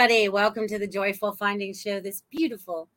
[0.00, 0.30] everybody.
[0.30, 2.88] Welcome to the Joyful Findings Show this beautiful,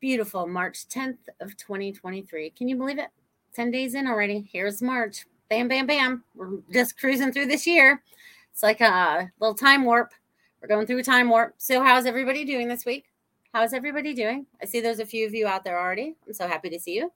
[0.00, 2.50] beautiful March 10th of 2023.
[2.50, 3.10] Can you believe it?
[3.54, 4.50] 10 days in already.
[4.52, 5.26] Here's March.
[5.48, 6.24] Bam, bam, bam.
[6.34, 8.02] We're just cruising through this year.
[8.50, 10.12] It's like a little time warp.
[10.60, 11.54] We're going through a time warp.
[11.58, 13.04] So, how's everybody doing this week?
[13.52, 14.44] How's everybody doing?
[14.60, 16.16] I see there's a few of you out there already.
[16.26, 17.12] I'm so happy to see you.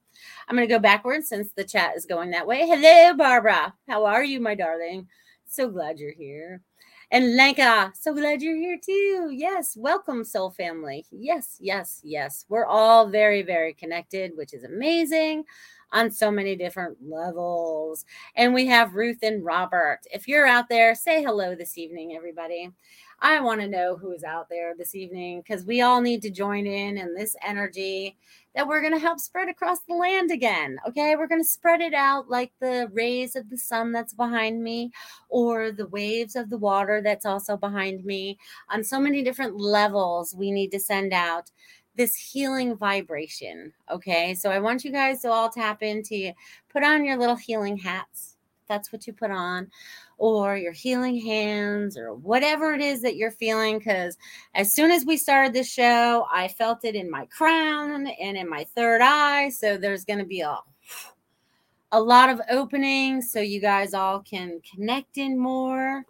[0.46, 2.68] I'm going to go backwards since the chat is going that way.
[2.68, 3.74] Hello, Barbara.
[3.88, 5.08] How are you, my darling?
[5.44, 6.62] So glad you're here.
[7.10, 9.30] And Lenka, so glad you're here too.
[9.32, 11.06] Yes, welcome, Soul Family.
[11.10, 12.44] Yes, yes, yes.
[12.50, 15.44] We're all very, very connected, which is amazing
[15.90, 18.04] on so many different levels.
[18.36, 20.00] And we have Ruth and Robert.
[20.12, 22.72] If you're out there, say hello this evening, everybody.
[23.20, 26.30] I want to know who is out there this evening because we all need to
[26.30, 28.16] join in in this energy
[28.54, 30.78] that we're going to help spread across the land again.
[30.86, 31.16] Okay.
[31.16, 34.92] We're going to spread it out like the rays of the sun that's behind me
[35.28, 38.38] or the waves of the water that's also behind me.
[38.70, 41.50] On so many different levels, we need to send out
[41.96, 43.72] this healing vibration.
[43.90, 44.34] Okay.
[44.36, 46.32] So I want you guys to all tap into
[46.68, 48.36] put on your little healing hats.
[48.68, 49.70] That's what you put on
[50.18, 53.78] or your healing hands or whatever it is that you're feeling.
[53.78, 54.18] Because
[54.54, 58.48] as soon as we started this show, I felt it in my crown and in
[58.48, 59.48] my third eye.
[59.48, 60.58] So there's going to be a
[61.92, 66.04] a lot of openings so you guys all can connect in more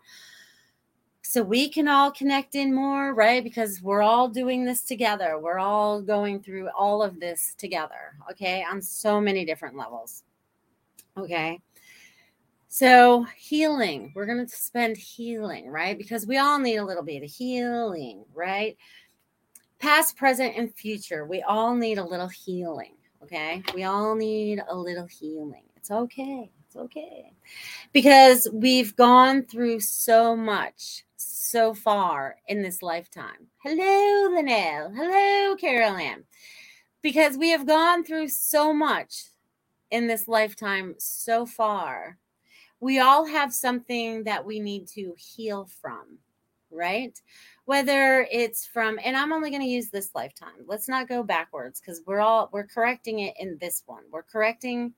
[1.23, 5.59] so we can all connect in more right because we're all doing this together we're
[5.59, 10.25] all going through all of this together okay on so many different levels
[11.19, 11.61] okay
[12.71, 15.97] so, healing, we're going to spend healing, right?
[15.97, 18.77] Because we all need a little bit of healing, right?
[19.79, 23.63] Past, present, and future, we all need a little healing, okay?
[23.75, 25.65] We all need a little healing.
[25.77, 26.51] It's okay.
[26.67, 27.33] It's okay.
[27.95, 33.47] Because we've gone through so much so far in this lifetime.
[33.65, 34.93] Hello, Linnell.
[34.95, 36.25] Hello, Carolyn.
[37.01, 39.25] Because we have gone through so much
[39.91, 42.19] in this lifetime so far
[42.81, 46.19] we all have something that we need to heal from,
[46.71, 47.21] right?
[47.65, 50.65] Whether it's from, and I'm only going to use this lifetime.
[50.67, 54.05] Let's not go backwards because we're all, we're correcting it in this one.
[54.11, 54.95] We're correcting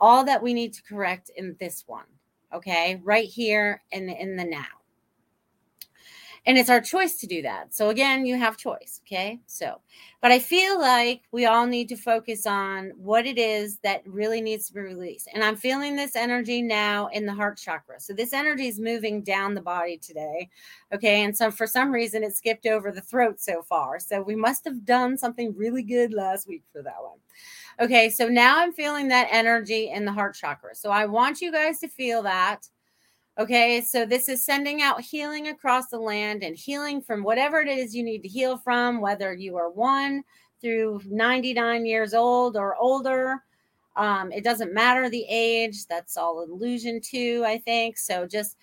[0.00, 2.06] all that we need to correct in this one.
[2.54, 3.00] Okay.
[3.02, 4.64] Right here and in, in the now.
[6.46, 7.74] And it's our choice to do that.
[7.74, 9.40] So again, you have choice, okay?
[9.46, 9.80] So,
[10.22, 14.40] but I feel like we all need to focus on what it is that really
[14.40, 15.28] needs to be released.
[15.34, 18.00] And I'm feeling this energy now in the heart chakra.
[18.00, 20.48] So this energy is moving down the body today.
[20.94, 21.24] Okay?
[21.24, 23.98] And so for some reason it skipped over the throat so far.
[23.98, 27.18] So we must have done something really good last week for that one.
[27.78, 30.74] Okay, so now I'm feeling that energy in the heart chakra.
[30.74, 32.66] So I want you guys to feel that
[33.38, 37.68] Okay, so this is sending out healing across the land and healing from whatever it
[37.68, 40.24] is you need to heal from, whether you are one
[40.62, 43.42] through 99 years old or older.
[43.94, 47.98] Um, it doesn't matter the age, that's all illusion too, I think.
[47.98, 48.56] So just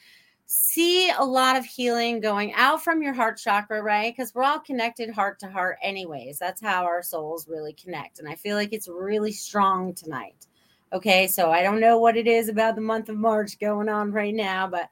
[0.48, 4.12] see a lot of healing going out from your heart chakra, right?
[4.16, 6.40] Because we're all connected heart to heart, anyways.
[6.40, 8.18] That's how our souls really connect.
[8.18, 10.48] And I feel like it's really strong tonight.
[10.94, 14.12] Okay, so I don't know what it is about the month of March going on
[14.12, 14.90] right now, but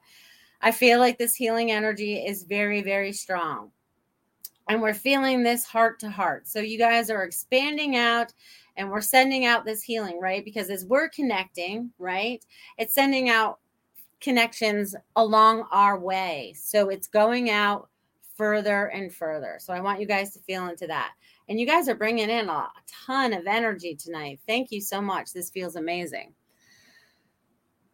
[0.60, 3.70] I feel like this healing energy is very, very strong.
[4.68, 6.48] And we're feeling this heart to heart.
[6.48, 8.32] So you guys are expanding out
[8.76, 10.44] and we're sending out this healing, right?
[10.44, 12.44] Because as we're connecting, right,
[12.78, 13.60] it's sending out
[14.20, 16.54] connections along our way.
[16.56, 17.88] So it's going out
[18.36, 19.56] further and further.
[19.60, 21.12] So I want you guys to feel into that.
[21.48, 22.68] And you guys are bringing in a
[23.06, 24.40] ton of energy tonight.
[24.46, 25.32] Thank you so much.
[25.32, 26.32] This feels amazing.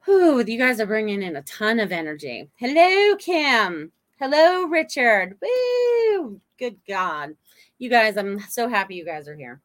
[0.05, 2.49] Whew, you guys are bringing in a ton of energy.
[2.57, 3.93] Hello, Kim.
[4.19, 5.39] Hello, Richard.
[5.41, 6.41] Woo!
[6.59, 7.35] Good God.
[7.79, 9.61] You guys, I'm so happy you guys are here.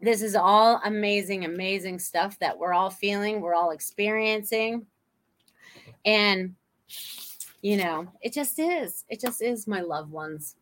[0.00, 4.86] This is all amazing, amazing stuff that we're all feeling, we're all experiencing.
[6.04, 6.54] And,
[7.66, 9.04] you know, it just is.
[9.08, 10.54] It just is, my loved ones.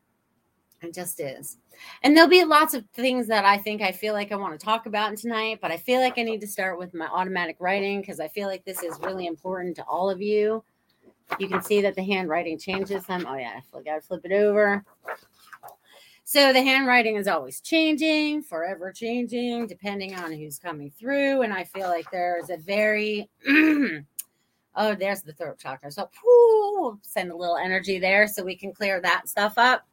[0.80, 1.58] It just is.
[2.02, 4.64] And there'll be lots of things that I think I feel like I want to
[4.64, 8.00] talk about tonight, but I feel like I need to start with my automatic writing
[8.00, 10.64] because I feel like this is really important to all of you.
[11.38, 13.26] You can see that the handwriting changes some.
[13.28, 14.82] Oh, yeah, I got to flip it over.
[16.24, 21.42] So the handwriting is always changing, forever changing, depending on who's coming through.
[21.42, 23.28] And I feel like there's a very,
[24.76, 25.90] oh, there's the throat chakra.
[25.90, 29.86] So whoo, send a little energy there so we can clear that stuff up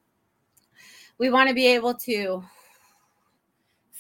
[1.22, 2.44] we want to be able to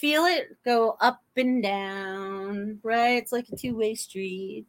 [0.01, 3.21] feel it go up and down, right?
[3.21, 4.65] It's like a two way street.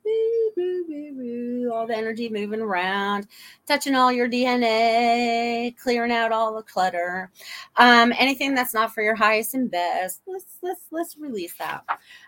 [1.73, 3.27] All the energy moving around,
[3.67, 7.31] touching all your DNA, clearing out all the clutter.
[7.77, 11.83] Um, anything that's not for your highest and best, let's let's let's release that.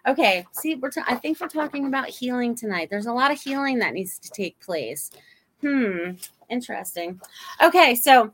[0.06, 2.89] Okay, see, we're I think we're talking about healing tonight.
[2.89, 5.11] There's a lot of healing that needs to take place.
[5.61, 6.12] Hmm,
[6.49, 7.21] interesting.
[7.62, 8.33] Okay, so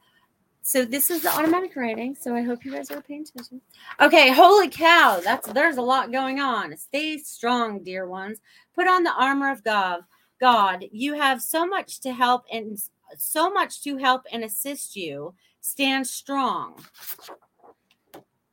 [0.62, 2.14] so this is the automatic writing.
[2.14, 3.60] So I hope you guys are paying attention.
[4.00, 6.76] Okay, holy cow, that's there's a lot going on.
[6.76, 8.38] Stay strong, dear ones.
[8.74, 10.02] Put on the armor of God.
[10.40, 12.78] God, you have so much to help and
[13.16, 15.34] so much to help and assist you.
[15.60, 16.82] Stand strong.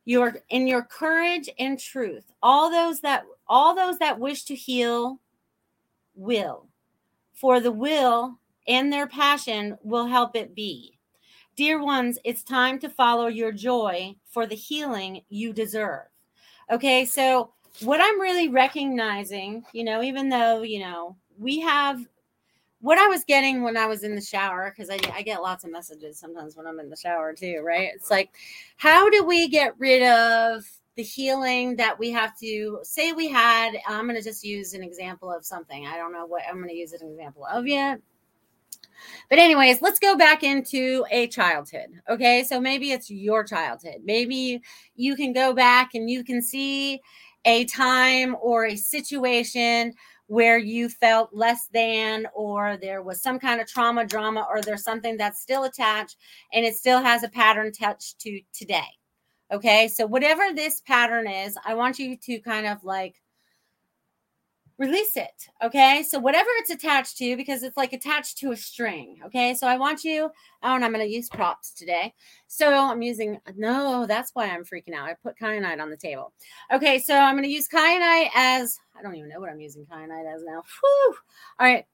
[0.04, 2.24] Your in your courage and truth.
[2.42, 5.20] All those that all those that wish to heal
[6.14, 6.66] will.
[7.34, 10.97] For the will and their passion will help it be.
[11.58, 16.06] Dear ones, it's time to follow your joy for the healing you deserve.
[16.70, 17.50] Okay, so
[17.80, 22.06] what I'm really recognizing, you know, even though, you know, we have
[22.80, 25.64] what I was getting when I was in the shower, because I, I get lots
[25.64, 27.90] of messages sometimes when I'm in the shower too, right?
[27.92, 28.30] It's like,
[28.76, 30.64] how do we get rid of
[30.94, 33.72] the healing that we have to say we had?
[33.88, 35.88] I'm going to just use an example of something.
[35.88, 38.00] I don't know what I'm going to use an example of yet
[39.30, 42.00] but, anyways, let's go back into a childhood.
[42.08, 42.44] Okay.
[42.44, 44.02] So maybe it's your childhood.
[44.04, 44.60] Maybe
[44.96, 47.00] you can go back and you can see
[47.44, 49.94] a time or a situation
[50.26, 54.84] where you felt less than, or there was some kind of trauma, drama, or there's
[54.84, 56.16] something that's still attached
[56.52, 58.88] and it still has a pattern touch to today.
[59.50, 59.88] Okay.
[59.88, 63.14] So, whatever this pattern is, I want you to kind of like
[64.78, 65.48] release it.
[65.62, 66.04] Okay.
[66.04, 69.18] So whatever it's attached to, because it's like attached to a string.
[69.26, 69.54] Okay.
[69.54, 70.30] So I want you,
[70.62, 72.14] oh, and I'm going to use props today.
[72.46, 75.08] So I'm using, no, that's why I'm freaking out.
[75.08, 76.32] I put kyanite on the table.
[76.72, 76.98] Okay.
[77.00, 80.32] So I'm going to use kyanite as, I don't even know what I'm using kyanite
[80.32, 80.62] as now.
[80.80, 81.14] Whew.
[81.58, 81.84] All right.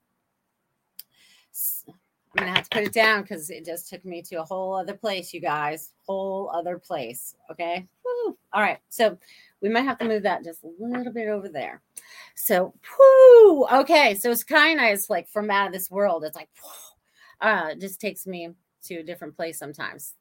[2.37, 4.45] I'm going to have to put it down because it just took me to a
[4.45, 5.93] whole other place, you guys.
[6.07, 7.37] Whole other place.
[7.51, 7.87] Okay.
[8.03, 8.37] Whew.
[8.53, 8.79] All right.
[8.89, 9.17] So
[9.65, 11.81] we might have to move that just a little bit over there.
[12.37, 14.15] So, whoo, okay.
[14.15, 16.23] So it's kind of like from out of this world.
[16.23, 16.51] It's like,
[17.41, 18.51] uh, it just takes me
[18.83, 20.13] to a different place sometimes.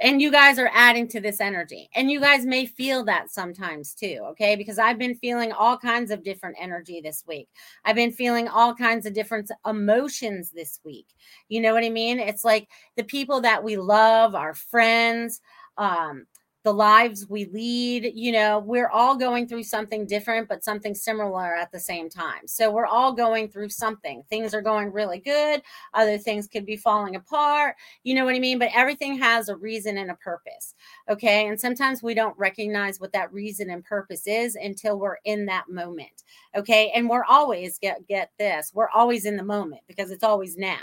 [0.00, 3.92] and you guys are adding to this energy and you guys may feel that sometimes
[3.92, 7.48] too okay because i've been feeling all kinds of different energy this week
[7.84, 11.08] i've been feeling all kinds of different emotions this week
[11.48, 15.40] you know what i mean it's like the people that we love our friends
[15.76, 16.26] um
[16.66, 21.54] the lives we lead, you know, we're all going through something different, but something similar
[21.54, 22.40] at the same time.
[22.46, 24.24] So we're all going through something.
[24.28, 25.62] Things are going really good,
[25.94, 27.76] other things could be falling apart.
[28.02, 28.58] You know what I mean?
[28.58, 30.74] But everything has a reason and a purpose.
[31.08, 31.46] Okay.
[31.46, 35.68] And sometimes we don't recognize what that reason and purpose is until we're in that
[35.68, 36.24] moment.
[36.56, 36.90] Okay.
[36.96, 40.82] And we're always get get this, we're always in the moment because it's always now.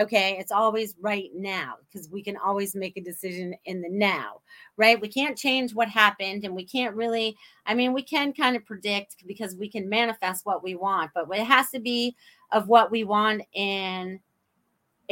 [0.00, 0.36] Okay.
[0.38, 4.40] It's always right now because we can always make a decision in the now,
[4.78, 4.98] right?
[4.98, 8.64] We can't change what happened and we can't really, I mean, we can kind of
[8.64, 12.16] predict because we can manifest what we want, but it has to be
[12.52, 14.18] of what we want in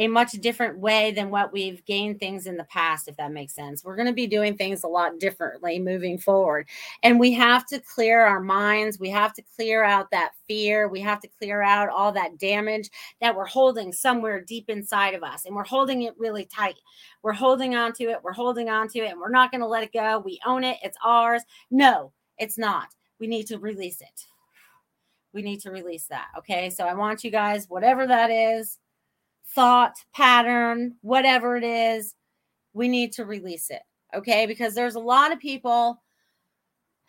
[0.01, 3.53] a much different way than what we've gained things in the past, if that makes
[3.53, 3.85] sense.
[3.85, 6.67] We're going to be doing things a lot differently moving forward.
[7.03, 8.99] And we have to clear our minds.
[8.99, 10.87] We have to clear out that fear.
[10.87, 12.89] We have to clear out all that damage
[13.21, 15.45] that we're holding somewhere deep inside of us.
[15.45, 16.79] And we're holding it really tight.
[17.21, 18.23] We're holding on to it.
[18.23, 19.11] We're holding on to it.
[19.11, 20.17] And we're not going to let it go.
[20.17, 20.79] We own it.
[20.81, 21.43] It's ours.
[21.69, 22.87] No, it's not.
[23.19, 24.25] We need to release it.
[25.31, 26.29] We need to release that.
[26.39, 26.71] Okay.
[26.71, 28.79] So I want you guys, whatever that is,
[29.53, 32.15] thought pattern, whatever it is,
[32.73, 33.81] we need to release it.
[34.15, 34.45] Okay.
[34.45, 36.01] Because there's a lot of people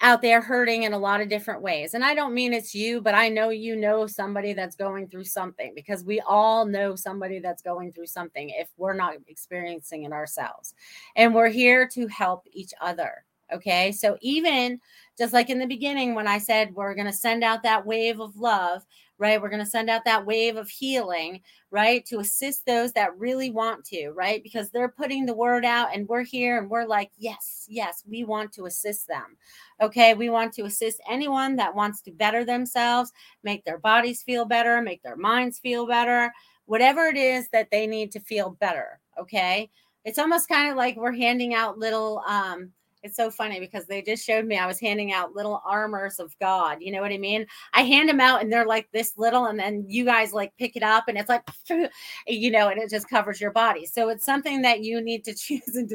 [0.02, 1.94] out there hurting in a lot of different ways.
[1.94, 5.24] And I don't mean it's you, but I know you know somebody that's going through
[5.24, 10.12] something because we all know somebody that's going through something if we're not experiencing it
[10.12, 10.74] ourselves.
[11.14, 13.24] And we're here to help each other.
[13.52, 13.92] Okay.
[13.92, 14.80] So even
[15.16, 18.18] just like in the beginning, when I said we're going to send out that wave
[18.18, 18.84] of love,
[19.18, 19.40] right?
[19.40, 21.40] We're going to send out that wave of healing,
[21.70, 22.04] right?
[22.06, 24.42] To assist those that really want to, right?
[24.42, 28.24] Because they're putting the word out and we're here and we're like, yes, yes, we
[28.24, 29.36] want to assist them.
[29.80, 30.14] Okay.
[30.14, 34.82] We want to assist anyone that wants to better themselves, make their bodies feel better,
[34.82, 36.32] make their minds feel better,
[36.66, 39.00] whatever it is that they need to feel better.
[39.18, 39.70] Okay.
[40.04, 44.02] It's almost kind of like we're handing out little, um, it's so funny because they
[44.02, 46.78] just showed me I was handing out little armors of God.
[46.80, 47.46] You know what I mean?
[47.74, 50.76] I hand them out and they're like this little, and then you guys like pick
[50.76, 51.42] it up and it's like,
[52.26, 53.86] you know, and it just covers your body.
[53.86, 55.88] So it's something that you need to choose and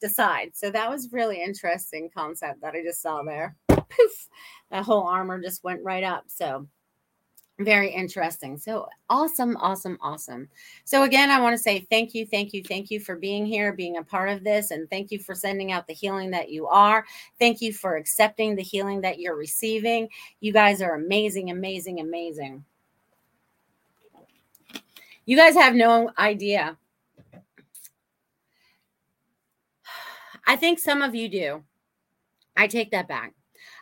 [0.00, 0.50] decide.
[0.54, 3.56] So that was really interesting concept that I just saw there.
[3.68, 4.28] Poof,
[4.70, 6.24] that whole armor just went right up.
[6.28, 6.68] So
[7.60, 8.56] very interesting.
[8.58, 10.48] So awesome, awesome, awesome.
[10.84, 13.72] So, again, I want to say thank you, thank you, thank you for being here,
[13.72, 16.66] being a part of this, and thank you for sending out the healing that you
[16.66, 17.04] are.
[17.38, 20.08] Thank you for accepting the healing that you're receiving.
[20.40, 22.64] You guys are amazing, amazing, amazing.
[25.26, 26.76] You guys have no idea.
[30.46, 31.62] I think some of you do.
[32.56, 33.34] I take that back.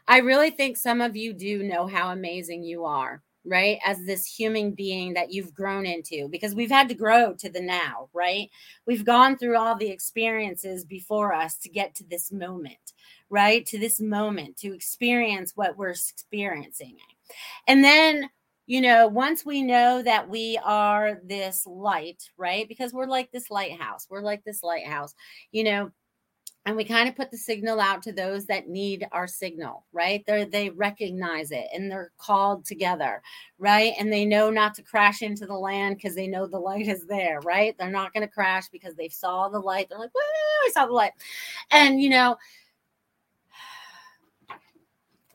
[0.06, 4.26] I really think some of you do know how amazing you are right as this
[4.26, 8.50] human being that you've grown into because we've had to grow to the now right?
[8.86, 12.92] We've gone through all the experiences before us to get to this moment
[13.30, 13.66] right?
[13.66, 16.96] To this moment to experience what we're experiencing.
[17.66, 18.28] And then
[18.66, 22.68] you know once we know that we are this light right?
[22.68, 25.14] Because we're like this lighthouse we're like this lighthouse
[25.52, 25.90] you know
[26.68, 30.22] and we kind of put the signal out to those that need our signal right?
[30.26, 33.22] They they recognize it and they're called together
[33.58, 33.94] right?
[33.98, 37.06] And they know not to crash into the land because they know the light is
[37.06, 37.74] there right?
[37.78, 39.88] They're not going to crash because they saw the light.
[39.88, 41.12] They're like i saw the light.
[41.70, 42.36] And you know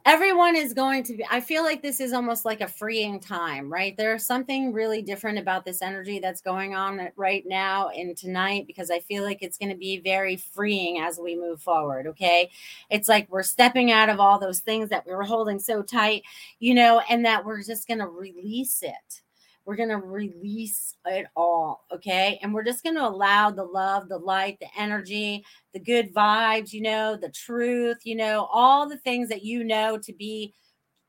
[0.05, 3.71] everyone is going to be i feel like this is almost like a freeing time
[3.71, 3.95] right?
[3.95, 8.91] There's something really different about this energy that's going on right now and tonight because
[8.91, 12.49] i feel like it's going to be very freeing as we move forward okay?
[12.89, 16.23] It's like we're stepping out of all those things that we were holding so tight
[16.59, 19.22] you know and that we're just going to release it
[19.65, 21.85] we're going to release it all.
[21.93, 22.39] Okay.
[22.41, 25.43] And we're just going to allow the love, the light, the energy,
[25.73, 29.97] the good vibes, you know, the truth, you know, all the things that you know
[29.97, 30.53] to be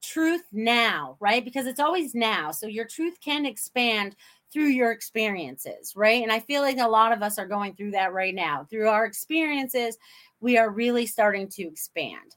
[0.02, 1.44] truth now, right?
[1.44, 2.50] Because it's always now.
[2.50, 4.16] So your truth can expand
[4.52, 6.23] through your experiences, right?
[6.23, 8.66] And I feel like a lot of us are going through that right now.
[8.70, 9.99] Through our experiences,
[10.40, 12.37] we are really starting to expand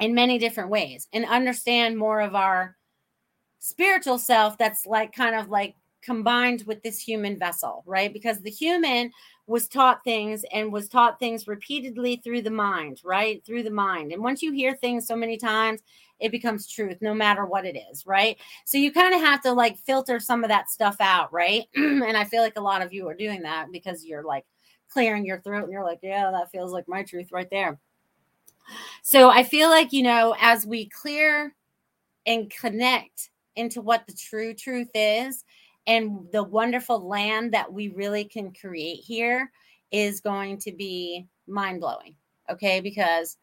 [0.00, 2.76] in many different ways and understand more of our
[3.62, 8.12] spiritual self that's like kind of like combined with this human vessel, right?
[8.12, 9.12] Because the human
[9.46, 13.40] was taught things and was taught things repeatedly through the mind, right?
[13.46, 14.10] Through the mind.
[14.10, 15.80] And once you hear things so many times,
[16.18, 18.36] it becomes truth no matter what it is, right?
[18.64, 21.62] So you kind of have to like filter some of that stuff out, right?
[21.76, 24.44] and I feel like a lot of you are doing that because you're like
[24.88, 27.78] clearing your throat and you're like, yeah, that feels like my truth right there.
[29.02, 31.54] So I feel like, you know, as we clear
[32.26, 35.44] and connect into what the true truth is
[35.86, 39.50] and the wonderful land that we really can create here
[39.90, 42.14] is going to be mind blowing.
[42.50, 42.80] Okay.
[42.80, 43.36] Because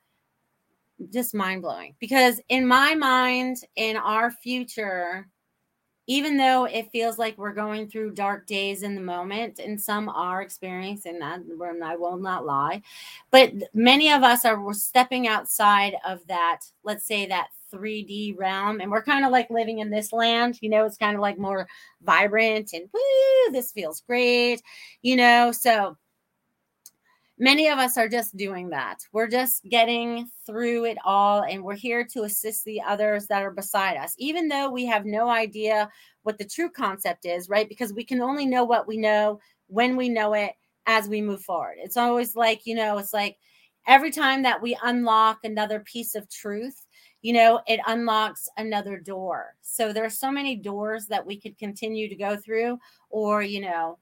[1.12, 1.96] just mind blowing.
[2.00, 5.28] Because in my mind, in our future,
[6.08, 10.10] even though it feels like we're going through dark days in the moment, and some
[10.10, 11.40] are experiencing that,
[11.84, 12.82] I will not lie,
[13.30, 18.92] but many of us we're stepping outside of that, let's say that 3D realm, and
[18.92, 21.68] we're kind of like living in this land, you know, it's kind of like more
[22.02, 24.62] vibrant and woo, this feels great,
[25.02, 25.52] you know.
[25.52, 25.98] So
[27.38, 28.98] many of us are just doing that.
[29.14, 33.52] We're just getting through it all, and we're here to assist the others that are
[33.52, 35.90] beside us, even though we have no idea
[36.24, 37.70] what the true concept is, right?
[37.70, 40.52] Because we can only know what we know when we know it
[40.86, 41.78] as we move forward.
[41.78, 43.38] It's always like, you know, it's like
[43.88, 46.86] every time that we unlock another piece of truth,
[47.22, 49.56] you know, it unlocks another door.
[49.62, 53.62] So there are so many doors that we could continue to go through, or, you
[53.62, 53.98] know,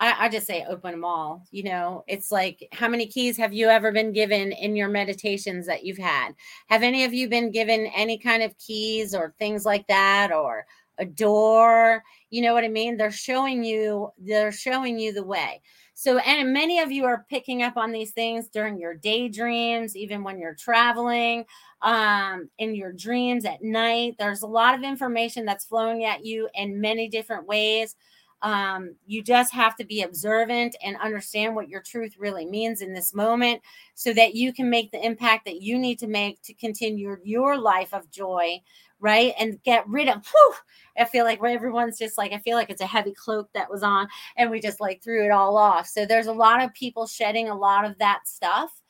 [0.00, 1.44] I, I, just say open them all.
[1.50, 5.66] You know, it's like how many keys have you ever been given in your meditations
[5.66, 6.32] that you've had?
[6.68, 10.66] Have any of you been given any kind of keys or things like that or
[10.98, 12.04] a door?
[12.30, 12.96] You know what I mean?
[12.96, 15.62] They're showing you, they're showing you the way.
[16.00, 20.22] So, and many of you are picking up on these things during your daydreams, even
[20.22, 21.44] when you're traveling,
[21.82, 24.14] um, in your dreams at night.
[24.16, 27.96] There's a lot of information that's flowing at you in many different ways
[28.42, 32.92] um, you just have to be observant and understand what your truth really means in
[32.92, 33.60] this moment
[33.94, 37.58] so that you can make the impact that you need to make to continue your
[37.58, 38.60] life of joy,
[39.00, 39.34] right?
[39.38, 40.54] And get rid of, whew,
[40.96, 43.82] I feel like everyone's just like, I feel like it's a heavy cloak that was
[43.82, 45.86] on and we just like threw it all off.
[45.88, 48.82] So there's a lot of people shedding a lot of that stuff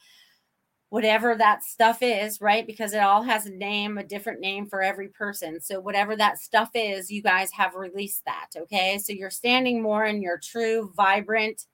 [0.91, 2.67] whatever that stuff is, right?
[2.67, 5.61] Because it all has a name, a different name for every person.
[5.61, 8.49] So, whatever that stuff is, you guys have released that.
[8.57, 8.99] Okay.
[8.99, 11.67] So, you're standing more in your true, vibrant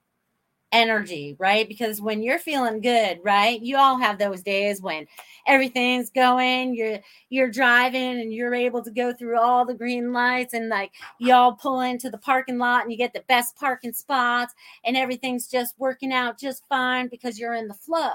[0.75, 1.69] energy, right?
[1.69, 3.63] Because when you're feeling good, right?
[3.63, 5.07] You all have those days when
[5.47, 6.99] everything's going, you're
[7.31, 11.53] you're driving and you're able to go through all the green lights and like y'all
[11.53, 14.53] pull into the parking lot and you get the best parking spots
[14.85, 18.11] and everything's just working out just fine because you're in the flow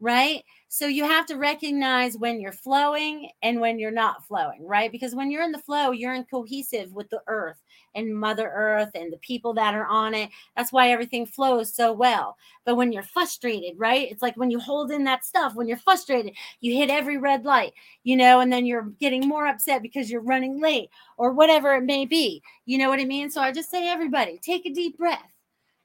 [0.00, 0.42] right?
[0.68, 4.92] So you have to recognize when you're flowing and when you're not flowing, right?
[4.92, 7.62] Because when you're in the flow, you're in cohesive with the earth
[7.94, 10.28] and Mother Earth and the people that are on it.
[10.54, 12.36] That's why everything flows so well.
[12.64, 14.10] But when you're frustrated, right?
[14.10, 17.44] It's like when you hold in that stuff, when you're frustrated, you hit every red
[17.44, 17.72] light,
[18.04, 21.84] you know, and then you're getting more upset because you're running late or whatever it
[21.84, 22.42] may be.
[22.66, 23.30] You know what I mean?
[23.30, 25.32] So I just say, everybody, take a deep breath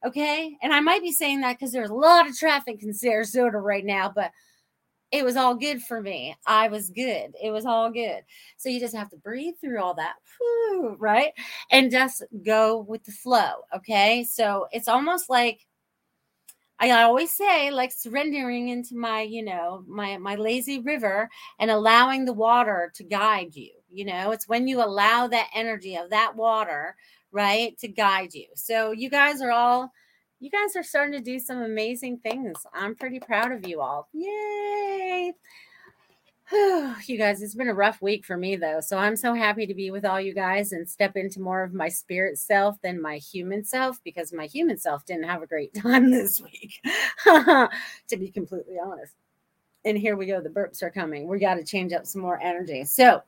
[0.06, 0.58] Okay.
[0.62, 3.86] And I might be saying that because there's a lot of traffic in Sarasota right
[3.86, 4.32] now, but
[5.12, 6.36] it was all good for me.
[6.46, 7.34] I was good.
[7.42, 8.22] It was all good.
[8.58, 11.34] So you just have to breathe through all that, whew, right?
[11.70, 13.52] And just go with the flow.
[13.76, 14.24] Okay.
[14.24, 15.68] So it's almost like
[16.80, 22.26] I always say, like surrendering into my, you know, my my lazy river and allowing
[22.26, 23.72] the water to guide you.
[23.88, 26.96] You know, it's when you allow that energy of that water
[27.32, 28.48] right to guide you.
[28.56, 29.91] So you guys are all
[30.39, 32.58] you guys are starting to do some amazing things.
[32.74, 34.10] I'm pretty proud of you all.
[34.12, 35.34] Yay!
[37.06, 38.82] You guys it's been a rough week for me though.
[38.82, 41.74] So i'm so happy to be with all you guys and step into more of
[41.74, 45.74] my spirit self than my human self because my human self didn't have a great
[45.82, 46.82] time this week
[47.24, 47.70] to
[48.17, 49.13] be completely honest.
[49.86, 51.28] And here we go the burps are coming.
[51.28, 52.84] We got to change up some more energy.
[52.84, 53.22] So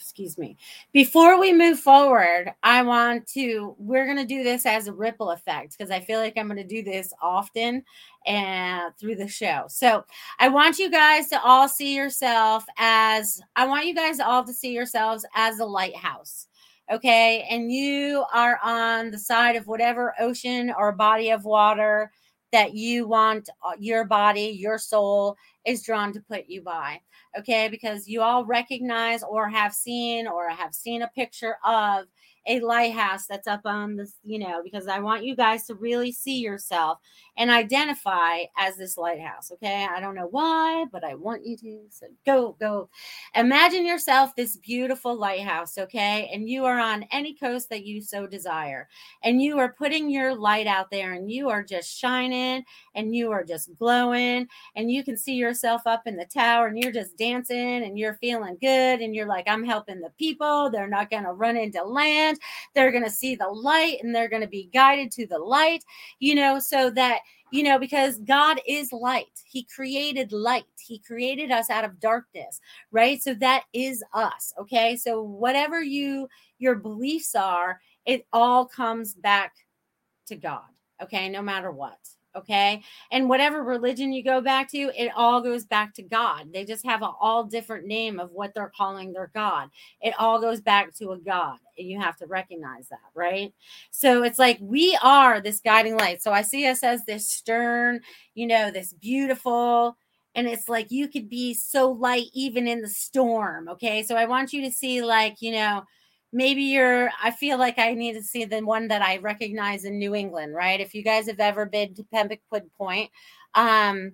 [0.00, 0.56] excuse me.
[0.92, 5.30] Before we move forward, I want to, we're going to do this as a ripple
[5.30, 7.84] effect because I feel like I'm going to do this often
[8.26, 9.66] and through the show.
[9.68, 10.04] So
[10.38, 14.54] I want you guys to all see yourself as, I want you guys all to
[14.54, 16.46] see yourselves as a lighthouse.
[16.90, 17.46] Okay.
[17.50, 22.10] And you are on the side of whatever ocean or body of water
[22.52, 27.00] that you want uh, your body, your soul is drawn to put you by
[27.38, 27.68] okay?
[27.68, 32.06] Because you all recognize or have seen or have seen a picture of
[32.46, 36.10] a lighthouse that's up on this, you know, because I want you guys to really
[36.10, 36.98] see yourself
[37.36, 39.50] and identify as this lighthouse.
[39.52, 39.86] Okay.
[39.90, 41.80] I don't know why, but I want you to.
[41.90, 42.88] So go, go.
[43.34, 45.76] Imagine yourself this beautiful lighthouse.
[45.76, 46.30] Okay.
[46.32, 48.88] And you are on any coast that you so desire.
[49.22, 53.30] And you are putting your light out there and you are just shining and you
[53.30, 54.48] are just glowing.
[54.76, 58.14] And you can see yourself up in the tower and you're just dancing and you're
[58.14, 59.00] feeling good.
[59.00, 60.70] And you're like, I'm helping the people.
[60.70, 62.29] They're not going to run into land
[62.74, 65.84] They're going to see the light and they're going to be guided to the light,
[66.18, 69.42] you know, so that, you know, because God is light.
[69.44, 70.64] He created light.
[70.78, 73.22] He created us out of darkness, right?
[73.22, 74.96] So that is us, okay?
[74.96, 79.54] So whatever you your beliefs are, it all comes back
[80.26, 80.68] to God,
[81.02, 81.28] okay?
[81.28, 81.98] No matter what
[82.36, 82.82] okay?
[83.10, 86.52] And whatever religion you go back to it all goes back to god.
[86.52, 89.70] They just have an all different name of what they're calling their god.
[90.00, 93.52] It all goes back to a god and you have to recognize that right?
[93.90, 96.22] So it's like we are this guiding light.
[96.22, 98.00] So i see us as this stern
[98.34, 99.96] you know this beautiful
[100.34, 104.02] and it's like you could be so light even in the storm okay?
[104.02, 105.84] So i want you to see like you know
[106.32, 109.98] maybe you're i feel like i need to see the one that i recognize in
[109.98, 110.80] new england right?
[110.80, 113.10] If you guys have ever been to Pemaquid Point
[113.54, 114.12] um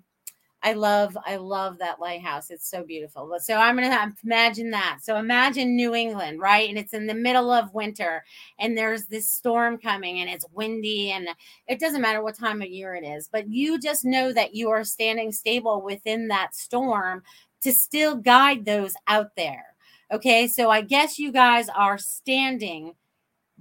[0.62, 2.50] i love i love that lighthouse.
[2.50, 3.36] It's so beautiful.
[3.40, 5.00] So i'm gonna imagine that.
[5.02, 6.68] So imagine new england right?
[6.68, 8.24] And it's in the middle of winter
[8.58, 11.28] and there's this storm coming and it's windy and
[11.68, 14.70] it doesn't matter what time of year it is but you just know that you
[14.70, 17.22] are standing stable within that storm
[17.60, 19.75] to still guide those out there
[20.12, 22.94] Okay, so I guess you guys are standing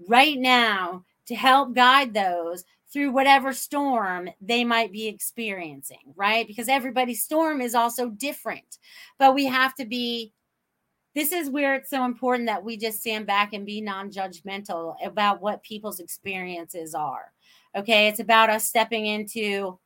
[0.08, 6.48] right now to help guide those through whatever storm they might be experiencing, right?
[6.48, 8.78] Because everybody's storm is also different.
[9.18, 10.34] But we have to be
[11.16, 15.42] this is where it's so important that we just stand back and be non-judgmental about
[15.42, 17.32] what people's experiences are.
[17.74, 19.80] Okay, it's about us stepping into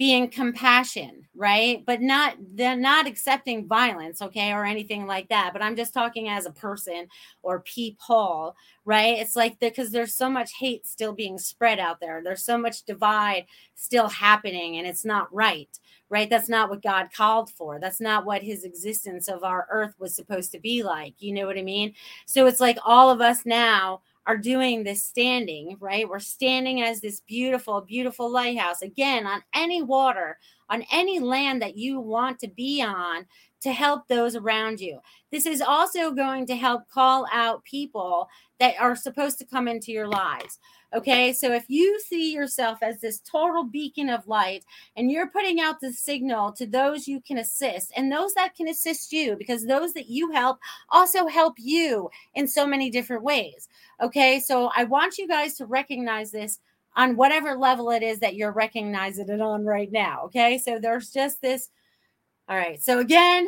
[0.00, 1.84] being compassion right?
[1.86, 6.28] But not they're not accepting violence okay or anything like that but i'm just talking
[6.28, 7.06] as a person
[7.42, 9.18] or people right?
[9.18, 12.22] It's like because there's so much hate still being spread out there.
[12.24, 15.68] There's so much divide still happening and it's not right
[16.08, 16.28] right?
[16.28, 17.78] That's not what god called for.
[17.78, 21.46] That's not what his existence of our earth was supposed to be like you know
[21.46, 21.94] what i mean?
[22.26, 26.08] So it's like all of us now are doing this standing, right?
[26.08, 31.76] We're standing as this beautiful, beautiful lighthouse again on any water, on any land that
[31.76, 33.26] you want to be on
[33.62, 35.00] to help those around you.
[35.30, 38.28] This is also going to help call out people
[38.58, 40.58] that are supposed to come into your lives.
[40.92, 44.64] Okay, so if you see yourself as this total beacon of light
[44.96, 48.66] and you're putting out the signal to those you can assist and those that can
[48.66, 53.68] assist you, because those that you help also help you in so many different ways.
[54.02, 56.58] Okay, so I want you guys to recognize this
[56.96, 60.22] on whatever level it is that you're recognizing it on right now.
[60.24, 61.70] Okay, so there's just this.
[62.48, 63.46] All right, so again,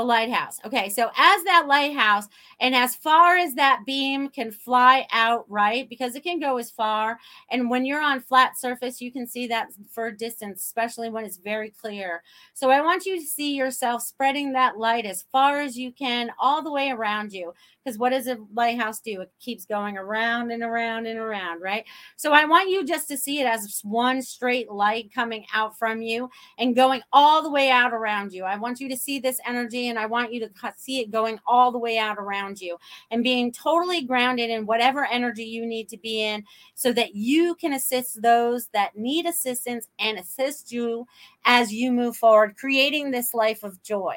[0.00, 0.58] the lighthouse.
[0.64, 2.26] Okay, so as that lighthouse,
[2.58, 5.88] and as far as that beam can fly out, right?
[5.88, 7.18] Because it can go as far.
[7.50, 11.36] And when you're on flat surface, you can see that for distance, especially when it's
[11.36, 12.22] very clear.
[12.54, 16.30] So I want you to see yourself spreading that light as far as you can,
[16.38, 17.52] all the way around you.
[17.84, 19.22] Because what does a lighthouse do?
[19.22, 21.84] It keeps going around and around and around, right?
[22.16, 26.02] So I want you just to see it as one straight light coming out from
[26.02, 28.44] you and going all the way out around you.
[28.44, 31.40] I want you to see this energy and I want you to see it going
[31.46, 32.76] all the way out around you
[33.10, 37.54] and being totally grounded in whatever energy you need to be in so that you
[37.54, 41.06] can assist those that need assistance and assist you
[41.46, 44.16] as you move forward, creating this life of joy.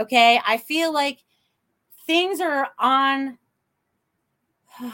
[0.00, 0.40] Okay.
[0.44, 1.22] I feel like
[2.06, 3.38] things are on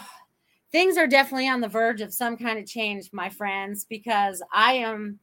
[0.73, 4.73] things are definitely on the verge of some kind of change my friends because i
[4.75, 5.18] am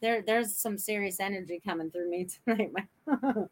[0.00, 2.72] there there's some serious energy coming through me tonight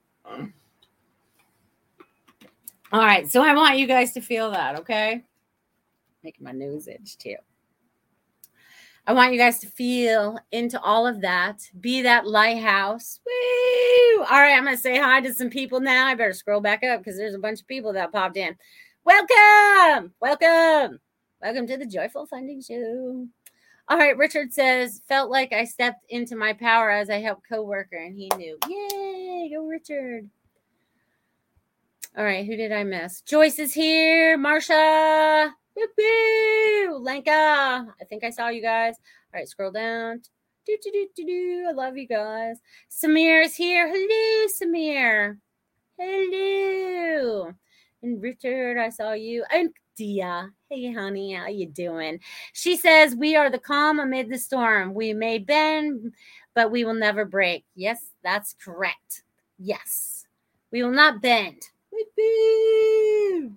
[2.92, 5.24] all right so i want you guys to feel that okay?
[6.22, 7.36] Making my nose itch too
[9.10, 11.68] I want you guys to feel into all of that.
[11.80, 13.18] Be that lighthouse.
[13.26, 14.22] Woo!
[14.22, 16.06] All right, I'm going to say hi to some people now.
[16.06, 18.56] I better scroll back up because there's a bunch of people that popped in.
[19.02, 20.12] Welcome!
[20.20, 21.00] Welcome!
[21.42, 23.26] Welcome to the Joyful Findings Show.
[23.88, 27.96] All right, Richard says, felt like I stepped into my power as I helped coworker
[27.96, 28.58] and he knew.
[28.68, 29.50] Yay!
[29.52, 30.30] Go, Richard.
[32.16, 33.22] All right, who did I miss?
[33.22, 34.38] Joyce is here.
[34.38, 35.50] Marsha.
[35.76, 36.98] Woo-hoo!
[36.98, 37.30] Lenka.
[38.00, 38.94] I think I saw you guys.
[39.32, 40.22] All right, scroll down.
[40.66, 41.66] Do, do, do, do, do.
[41.68, 42.58] I love you guys.
[42.90, 43.88] Samir is here.
[43.88, 45.38] Hello, Samir.
[45.98, 47.52] Hello.
[48.02, 49.44] And Richard, I saw you.
[49.52, 50.50] And Dia.
[50.70, 52.20] Hey, honey, how you doing?
[52.52, 54.94] She says, We are the calm amid the storm.
[54.94, 56.12] We may bend,
[56.54, 57.64] but we will never break.
[57.74, 59.24] Yes, that's correct.
[59.58, 60.26] Yes.
[60.70, 61.62] We will not bend.
[61.92, 63.52] Woo-hoo!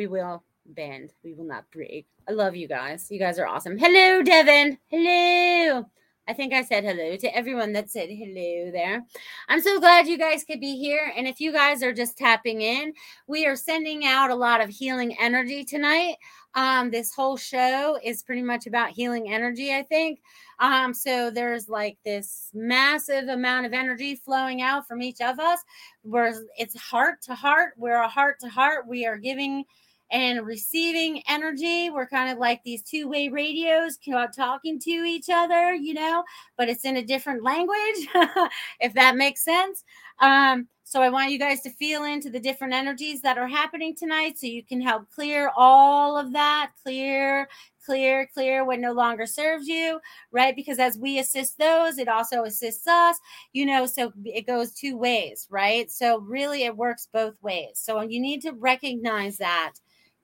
[0.00, 1.12] We will bend.
[1.22, 2.06] We will not break.
[2.26, 3.08] I love you guys.
[3.10, 3.76] You guys are awesome.
[3.76, 4.78] Hello, Devin.
[4.88, 5.84] Hello.
[6.26, 9.04] I think I said hello to everyone that said hello there.
[9.50, 11.12] I'm so glad you guys could be here.
[11.14, 12.94] And if you guys are just tapping in,
[13.26, 16.14] we are sending out a lot of healing energy tonight.
[16.54, 20.22] Um, this whole show is pretty much about healing energy, I think.
[20.60, 25.60] Um, so there's like this massive amount of energy flowing out from each of us,
[26.02, 27.74] where it's heart to heart.
[27.76, 28.88] We're a heart to heart.
[28.88, 29.64] We are giving
[30.10, 31.90] and receiving energy.
[31.90, 33.98] We're kind of like these two way radios
[34.36, 36.24] talking to each other, you know,
[36.56, 38.08] but it's in a different language,
[38.80, 39.84] if that makes sense.
[40.20, 43.94] Um, so I want you guys to feel into the different energies that are happening
[43.94, 47.48] tonight so you can help clear all of that, clear,
[47.86, 50.00] clear, clear what no longer serves you,
[50.32, 50.54] right?
[50.56, 53.16] Because as we assist those, it also assists us,
[53.52, 55.88] you know, so it goes two ways, right?
[55.92, 57.74] So really it works both ways.
[57.74, 59.74] So you need to recognize that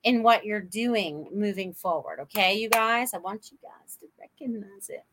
[0.04, 2.20] in what you're doing moving forward.
[2.20, 5.04] Okay, you guys, I want you guys to recognize it.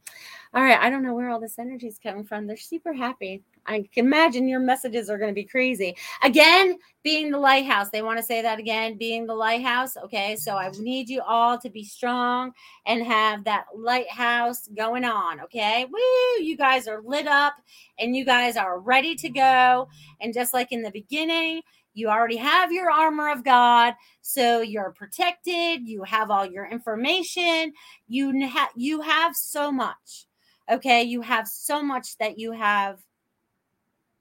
[0.53, 2.45] All right, I don't know where all this energy is coming from.
[2.45, 3.41] They're super happy.
[3.65, 5.95] I can imagine your messages are going to be crazy.
[6.21, 7.89] Again, being the lighthouse.
[7.89, 9.97] They want to say that again, being the lighthouse.
[9.97, 12.51] Okay, so I need you all to be strong
[12.85, 15.39] and have that lighthouse going on.
[15.41, 17.53] Okay, woo, you guys are lit up
[17.97, 19.87] and you guys are ready to go.
[20.21, 21.61] And just like in the beginning,
[21.93, 25.87] you already have your armor of God, so you're protected.
[25.87, 27.73] You have all your information.
[28.07, 30.25] You have you have so much.
[30.71, 32.99] Okay, you have so much that you have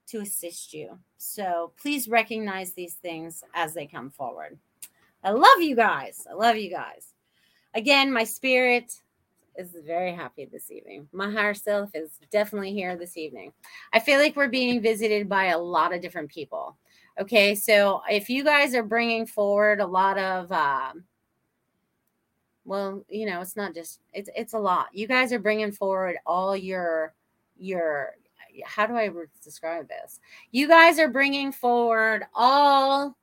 [0.07, 0.99] to assist you.
[1.17, 4.59] So please recognize these things as they come forward.
[5.23, 6.27] I love you guys.
[6.29, 7.13] I love you guys.
[7.73, 8.93] Again, my spirit
[9.57, 11.07] is very happy this evening.
[11.11, 13.53] My higher self is definitely here this evening.
[13.93, 16.77] I feel like we're being visited by a lot of different people.
[17.19, 21.03] Okay, so if you guys are bringing forward a lot of, um,
[22.65, 24.87] well, you know, it's not just it's it's a lot.
[24.93, 27.13] You guys are bringing forward all your
[27.57, 28.15] your
[28.65, 29.09] how do I
[29.43, 30.19] describe this?
[30.51, 33.15] You guys are bringing forward all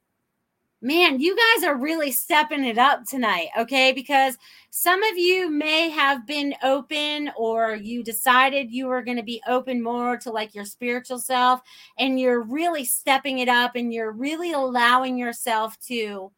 [0.80, 3.92] man, you guys are really stepping it up tonight, okay?
[3.92, 4.38] Because
[4.70, 9.42] some of you may have been open or you decided you were going to be
[9.46, 11.60] open more to like your spiritual self,
[11.98, 16.30] and you're really stepping it up and you're really allowing yourself to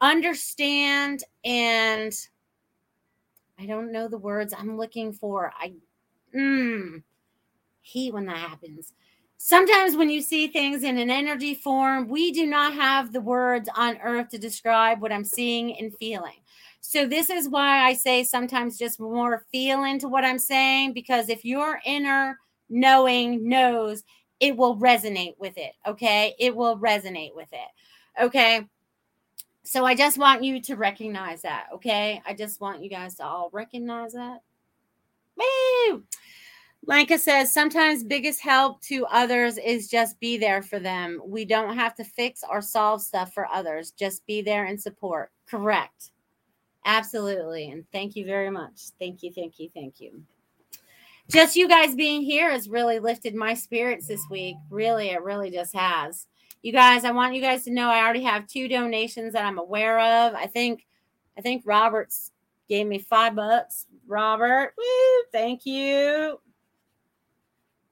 [0.00, 2.12] understand and
[3.60, 5.52] I don't know the words I'm looking for.
[5.60, 5.72] I
[6.32, 7.02] mm,
[7.82, 8.92] hate when that happens
[9.40, 13.68] Sometimes when you see things in an energy form, we do not have the words
[13.76, 16.40] on earth to describe what I'm seeing and feeling.
[16.80, 21.28] So this is why I say sometimes just more feel into what I'm saying because
[21.28, 24.02] if your inner knowing knows,
[24.40, 25.72] it will resonate with it.
[25.86, 26.34] Okay.
[26.40, 28.22] It will resonate with it.
[28.22, 28.66] Okay.
[29.62, 31.66] So I just want you to recognize that.
[31.74, 32.20] Okay.
[32.26, 34.40] I just want you guys to all recognize that.
[35.36, 36.02] Woo!
[36.86, 41.20] Lanka says sometimes biggest help to others is just be there for them.
[41.24, 43.90] We don't have to fix or solve stuff for others.
[43.90, 45.30] Just be there and support.
[45.46, 46.12] Correct.
[46.84, 47.70] Absolutely.
[47.70, 48.80] And thank you very much.
[48.98, 50.22] Thank you, thank you, thank you.
[51.30, 54.56] Just you guys being here has really lifted my spirits this week.
[54.70, 56.26] Really, it really just has.
[56.62, 59.58] You guys, I want you guys to know I already have two donations that I'm
[59.58, 60.34] aware of.
[60.34, 60.86] I think
[61.36, 62.32] I think Robert's
[62.68, 63.86] gave me five bucks.
[64.06, 66.40] Robert, woo, thank you.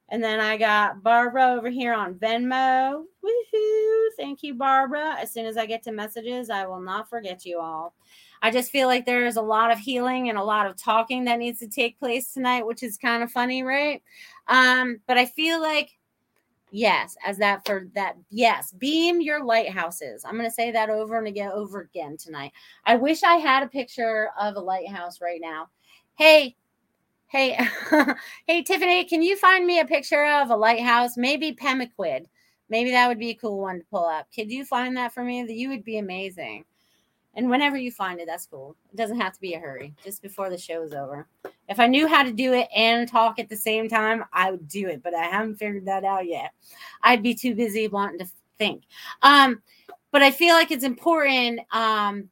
[0.09, 3.05] And then I got Barbara over here on Venmo.
[3.25, 4.07] Woohoo!
[4.17, 5.17] Thank you, Barbara.
[5.19, 7.95] As soon as I get to messages, I will not forget you all.
[8.43, 11.25] I just feel like there is a lot of healing and a lot of talking
[11.25, 14.03] that needs to take place tonight, which is kind of funny, right?
[14.47, 15.97] Um, but I feel like
[16.71, 20.25] yes, as that for that, yes, beam your lighthouses.
[20.25, 22.53] I'm going to say that over and again, over again tonight.
[22.85, 25.69] I wish I had a picture of a lighthouse right now.
[26.19, 26.57] Hey,
[27.29, 27.59] Hey,
[28.47, 31.17] hey, Tiffany, can you find me a picture of a lighthouse?
[31.17, 32.27] Maybe Pemaquid.
[32.69, 34.29] Maybe that would be a cool one to pull up.
[34.33, 35.45] Could you find that for me?
[35.53, 36.65] You would be amazing.
[37.35, 38.77] And whenever you find it, that's cool.
[38.93, 41.27] It doesn't have to be a hurry, just before the show is over.
[41.69, 44.69] If I knew how to do it and talk at the same time, I would
[44.69, 46.53] do it, but I haven't figured that out yet.
[47.03, 48.85] I'd be too busy wanting to think.
[49.23, 49.63] Um,
[50.13, 52.31] but I feel like it's important um,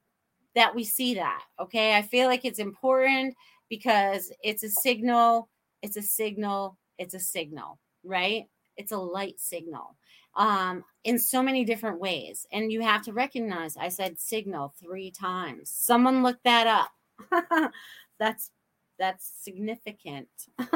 [0.54, 1.42] that we see that.
[1.58, 1.96] Okay.
[1.96, 3.34] I feel like it's important
[3.68, 5.48] because it's a signal,
[5.82, 8.44] it's a signal, it's a signal, right?
[8.76, 9.96] It's a light signal
[10.36, 12.46] um, in so many different ways.
[12.52, 15.70] And you have to recognize I said signal three times.
[15.70, 17.72] Someone look that up.
[18.18, 18.50] that's
[18.98, 20.28] that's significant.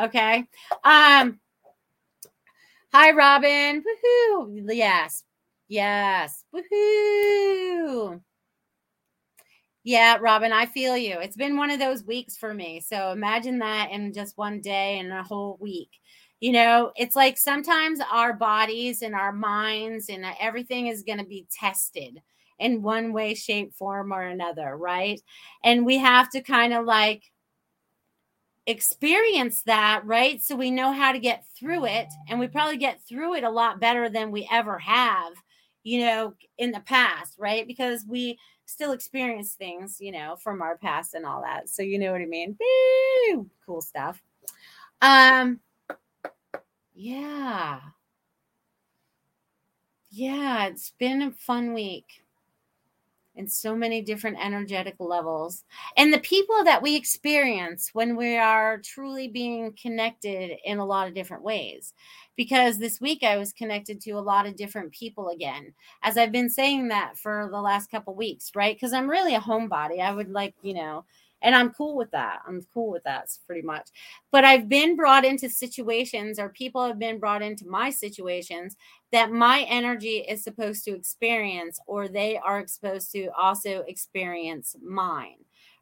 [0.00, 0.48] okay.
[0.84, 1.40] Um
[2.92, 3.82] hi Robin.
[3.82, 4.68] Woohoo.
[4.68, 5.24] Yes.
[5.68, 6.44] Yes.
[6.54, 8.20] Woohoo.
[9.84, 11.18] Yeah, Robin, I feel you.
[11.18, 12.80] It's been one of those weeks for me.
[12.80, 15.90] So imagine that in just one day and a whole week.
[16.40, 21.18] You know, it's like sometimes our bodies and our minds and uh, everything is going
[21.18, 22.20] to be tested
[22.58, 25.20] in one way, shape, form, or another, right?
[25.64, 27.24] And we have to kind of like
[28.66, 30.40] experience that, right?
[30.40, 32.06] So we know how to get through it.
[32.28, 35.32] And we probably get through it a lot better than we ever have,
[35.82, 37.66] you know, in the past, right?
[37.66, 41.68] Because we still experience things, you know, from our past and all that.
[41.68, 42.56] So you know what I mean?
[42.60, 43.50] Woo!
[43.66, 44.22] Cool stuff.
[45.00, 45.60] Um
[46.94, 47.80] yeah.
[50.10, 52.22] Yeah, it's been a fun week
[53.34, 55.64] in so many different energetic levels.
[55.96, 61.08] And the people that we experience when we are truly being connected in a lot
[61.08, 61.94] of different ways.
[62.36, 66.32] Because this week I was connected to a lot of different people again, as I've
[66.32, 68.74] been saying that for the last couple weeks, right?
[68.74, 70.00] Because I'm really a homebody.
[70.00, 71.04] I would like, you know,
[71.42, 72.40] and I'm cool with that.
[72.46, 73.88] I'm cool with that pretty much.
[74.30, 78.76] But I've been brought into situations, or people have been brought into my situations
[79.10, 85.36] that my energy is supposed to experience, or they are supposed to also experience mine.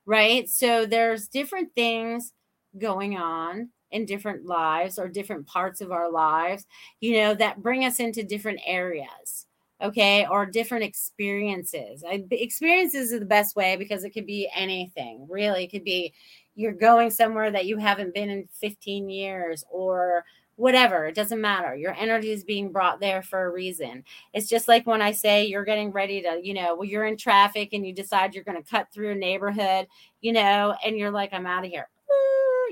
[0.06, 0.48] Right.
[0.48, 2.32] So there's different things
[2.78, 6.66] going on in different lives or different parts of our lives,
[7.00, 9.46] you know, that bring us into different areas
[9.82, 12.04] okay or different experiences.
[12.06, 15.64] I, experiences are the best way because it could be anything really.
[15.64, 16.12] It could be
[16.54, 20.24] you're going somewhere that you haven't been in 15 years or
[20.56, 21.74] whatever it doesn't matter.
[21.74, 24.04] Your energy is being brought there for a reason.
[24.34, 27.16] It's just like when i say you're getting ready to you know well you're in
[27.16, 29.86] traffic and you decide you're going to cut through a neighborhood
[30.20, 31.88] you know and you're like i'm out of here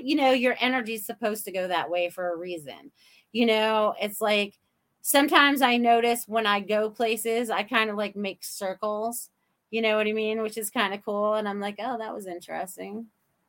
[0.01, 2.91] you know your energy's supposed to go that way for a reason
[3.31, 4.59] you know it's like
[5.01, 9.29] sometimes I notice when I go places, I kind of like make circles.
[9.71, 10.41] You know what I mean?
[10.41, 11.35] Which is kind of cool.
[11.35, 13.05] And I'm like, oh, that was interesting.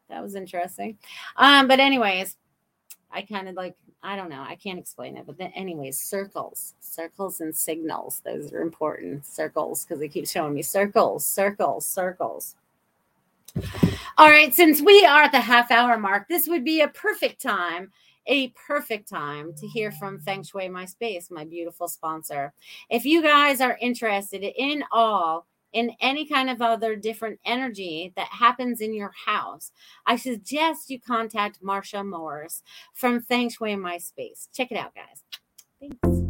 [0.08, 0.98] That was interesting.
[1.36, 2.36] Um, but anyways,
[3.10, 5.26] I kind of like, I don't know, I can't explain it.
[5.26, 8.20] But then, anyways, circles, circles and signals.
[8.24, 9.26] Those are important.
[9.26, 12.56] Circles, because they keep showing me circles, circles, circles.
[14.18, 17.40] All right, since we are at the half hour mark, this would be a perfect
[17.40, 17.90] time
[18.26, 22.52] a perfect time to hear from Feng Shui My Space, my beautiful sponsor.
[22.88, 28.28] If you guys are interested in all in any kind of other different energy that
[28.28, 29.72] happens in your house,
[30.06, 32.62] I suggest you contact Marcia Morse
[32.94, 34.48] from Feng Shui My Space.
[34.52, 35.24] Check it out, guys.
[35.80, 36.29] Thanks.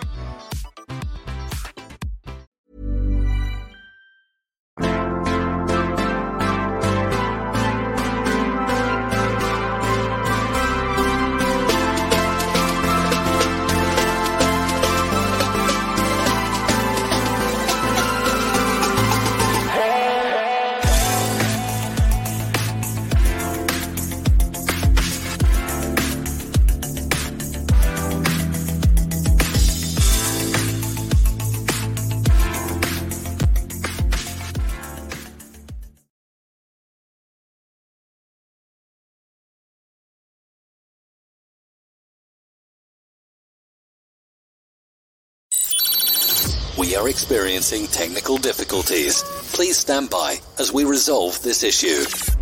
[47.01, 49.23] Are experiencing technical difficulties.
[49.53, 52.40] Please stand by as we resolve this issue.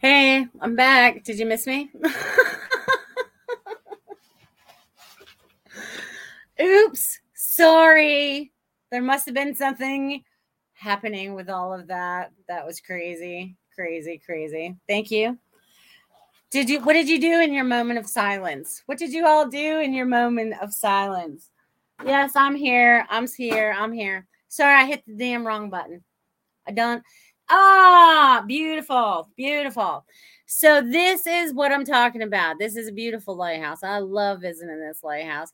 [0.00, 1.24] Hey, I'm back.
[1.24, 1.90] Did you miss me?
[6.62, 8.52] Oops, sorry.
[8.92, 10.22] There must have been something
[10.74, 12.30] happening with all of that.
[12.46, 14.76] That was crazy, crazy, crazy.
[14.86, 15.36] Thank you.
[16.52, 18.84] Did you what did you do in your moment of silence?
[18.86, 21.50] What did you all do in your moment of silence?
[22.06, 23.04] Yes, I'm here.
[23.10, 23.74] I'm here.
[23.76, 24.28] I'm here.
[24.46, 26.04] Sorry, I hit the damn wrong button.
[26.68, 27.02] I don't.
[27.50, 30.04] Ah, beautiful, beautiful.
[30.46, 32.58] So this is what I'm talking about.
[32.58, 33.82] This is a beautiful lighthouse.
[33.82, 35.52] I love visiting this lighthouse.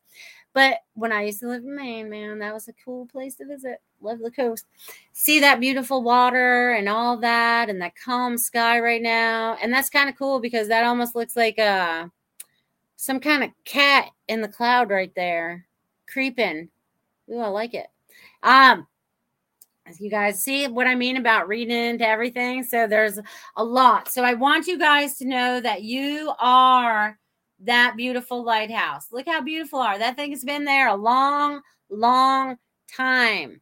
[0.52, 3.46] But when I used to live in Maine, man, that was a cool place to
[3.46, 3.80] visit.
[4.00, 4.66] Love the coast.
[5.12, 9.56] See that beautiful water and all that and that calm sky right now.
[9.60, 12.08] And that's kind of cool because that almost looks like a uh,
[12.96, 15.66] some kind of cat in the cloud right there
[16.06, 16.68] creeping.
[17.30, 17.86] Ooh, I like it.
[18.42, 18.86] Um,
[19.98, 22.64] you guys see what I mean about reading into everything.
[22.64, 23.18] So there's
[23.56, 24.10] a lot.
[24.10, 27.18] So I want you guys to know that you are
[27.60, 29.08] that beautiful lighthouse.
[29.12, 29.98] Look how beautiful are.
[29.98, 31.60] That thing has been there a long,
[31.90, 32.56] long
[32.94, 33.60] time.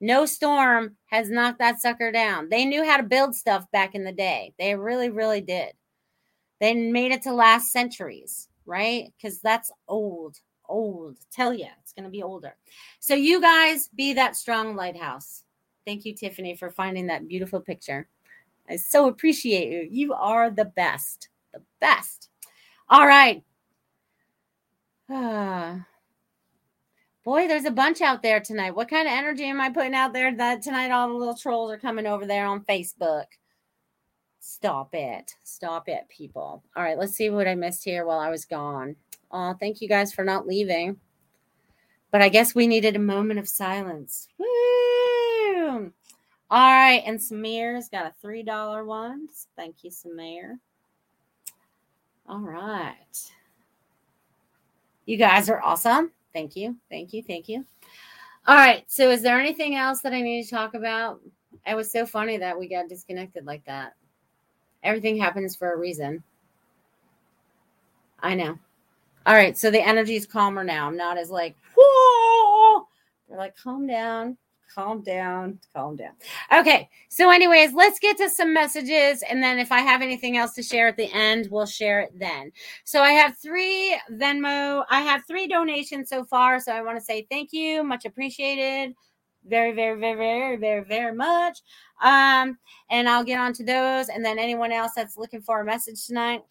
[0.00, 2.48] No storm has knocked that sucker down.
[2.48, 4.54] They knew how to build stuff back in the day.
[4.58, 5.72] They really, really did.
[6.58, 9.12] They made it to last centuries, right?
[9.16, 10.36] Because that's old,
[10.68, 11.18] old.
[11.30, 12.56] Tell you, it's going to be older.
[12.98, 15.44] So you guys be that strong lighthouse.
[15.86, 18.08] Thank you, Tiffany, for finding that beautiful picture.
[18.68, 19.88] I so appreciate you.
[19.90, 22.28] You are the best, the best.
[22.88, 23.42] All right.
[25.08, 25.86] Ah.
[27.24, 28.74] Boy, there's a bunch out there tonight.
[28.74, 31.70] What kind of energy am I putting out there that tonight all the little trolls
[31.70, 33.26] are coming over there on Facebook?
[34.40, 35.34] Stop it.
[35.44, 36.62] Stop it, people.
[36.74, 38.96] All right, let's see what I missed here while I was gone.
[39.30, 40.96] Oh, thank you guys for not leaving.
[42.10, 44.28] But I guess we needed a moment of silence.
[44.38, 44.46] Woo!
[45.70, 49.28] All right, and Samir's got a $3 one.
[49.56, 50.58] Thank you, Samir.
[52.28, 52.96] All right.
[55.06, 56.10] You guys are awesome.
[56.32, 56.76] Thank you.
[56.88, 57.22] Thank you.
[57.22, 57.64] Thank you.
[58.46, 58.84] All right.
[58.88, 61.20] So, is there anything else that I need to talk about?
[61.66, 63.94] It was so funny that we got disconnected like that.
[64.82, 66.22] Everything happens for a reason.
[68.20, 68.58] I know.
[69.26, 69.56] All right.
[69.56, 70.88] So, the energy is calmer now.
[70.88, 72.88] I'm not as like, whoa.
[73.28, 74.36] They're like, calm down
[74.72, 76.12] calm down, calm down.
[76.52, 76.88] Okay.
[77.08, 79.22] So, anyways, let's get to some messages.
[79.28, 82.18] And then if I have anything else to share at the end, we'll share it
[82.18, 82.52] then.
[82.84, 86.60] So, I have three Venmo, I have three donations so far.
[86.60, 88.94] So, I want to say thank you, much appreciated.
[89.46, 91.58] Very, very, very, very, very, very much.
[92.02, 92.58] Um,
[92.90, 94.08] and I'll get on to those.
[94.08, 96.42] And then anyone else that's looking for a message tonight,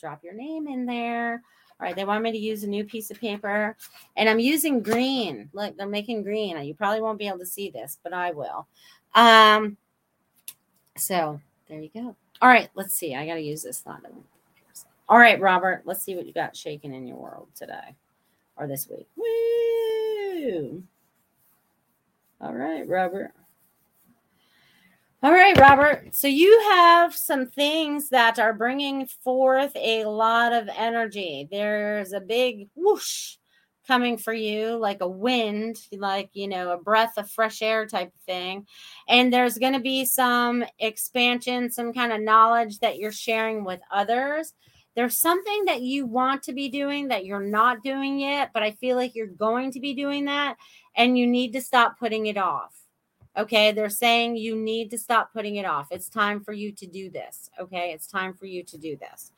[0.00, 1.42] drop your name in there.
[1.78, 3.76] All right, they want me to use a new piece of paper,
[4.16, 5.50] and I'm using green.
[5.52, 6.56] Look, they're making green.
[6.64, 8.66] You probably won't be able to see this, but I will.
[9.14, 9.76] Um,
[10.96, 12.16] so there you go.
[12.40, 13.14] All right, let's see.
[13.14, 14.00] I got to use this thought.
[15.08, 17.94] All right, Robert, let's see what you got shaking in your world today
[18.56, 19.06] or this week.
[19.16, 20.82] Woo!
[22.40, 23.32] All right, Robert.
[25.26, 26.14] All right, Robert.
[26.14, 31.48] So you have some things that are bringing forth a lot of energy.
[31.50, 33.34] There's a big whoosh
[33.88, 38.12] coming for you, like a wind, like, you know, a breath of fresh air type
[38.24, 38.68] thing.
[39.08, 43.80] And there's going to be some expansion, some kind of knowledge that you're sharing with
[43.90, 44.54] others.
[44.94, 48.70] There's something that you want to be doing that you're not doing yet, but I
[48.70, 50.56] feel like you're going to be doing that
[50.96, 52.85] and you need to stop putting it off
[53.36, 53.72] Okay.
[53.72, 55.88] They're saying you need to stop putting it off.
[55.90, 57.50] It's time for you to do this.
[57.60, 57.92] Okay.
[57.92, 59.32] It's time for you to do this.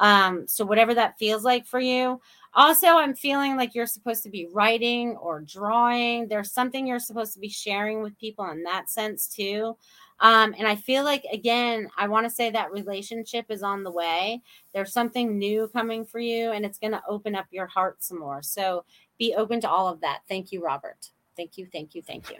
[0.00, 2.20] Um, so, whatever that feels like for you.
[2.54, 6.26] Also, I'm feeling like you're supposed to be writing or drawing.
[6.26, 9.76] There's something you're supposed to be sharing with people in that sense, too.
[10.18, 13.90] Um, and I feel like, again, I want to say that relationship is on the
[13.90, 14.42] way.
[14.74, 18.18] There's something new coming for you, and it's going to open up your heart some
[18.18, 18.42] more.
[18.42, 18.84] So,
[19.18, 20.20] be open to all of that.
[20.28, 21.10] Thank you, Robert.
[21.36, 21.66] Thank you.
[21.70, 22.00] Thank you.
[22.00, 22.38] Thank you.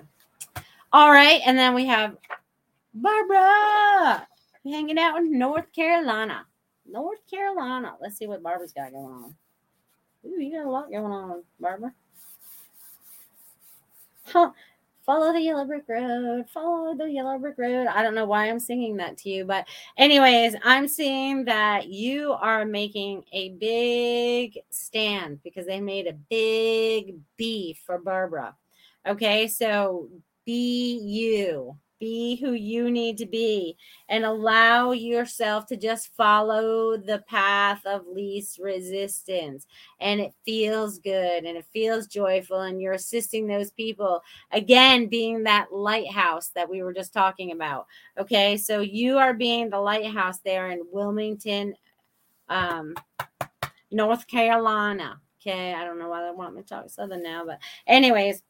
[0.93, 1.41] All right.
[1.45, 2.16] And then we have
[2.95, 4.26] Barbara
[4.64, 6.47] hanging out in North Carolina.
[6.91, 7.95] North Carolina.
[8.01, 9.34] Let's see what Barbara's got going on.
[10.26, 11.95] Ooh, you got a lot going on, Barbara.
[14.26, 14.51] Huh.
[15.07, 16.45] Follow the yellow brick road.
[16.51, 17.86] Follow the yellow brick road.
[17.86, 19.66] I don't know why I'm singing that to you, but
[19.97, 27.16] anyways, I'm seeing that you are making a big stand because they made a big
[27.36, 28.55] B for Barbara.
[29.07, 30.09] Okay, so
[30.45, 31.76] be you.
[32.01, 33.76] be who you need to be
[34.09, 39.66] and allow yourself to just follow the path of least resistance.
[40.01, 42.62] And it feels good and it feels joyful.
[42.62, 47.86] And you're assisting those people again being that lighthouse that we were just talking about.
[48.18, 48.57] Okay?
[48.57, 51.74] So you are being the lighthouse there in wilmington
[52.49, 52.95] um
[53.93, 55.20] north carolina.
[55.41, 55.74] Okay?
[55.74, 58.43] I don't know why they want me to talk southern now but anyways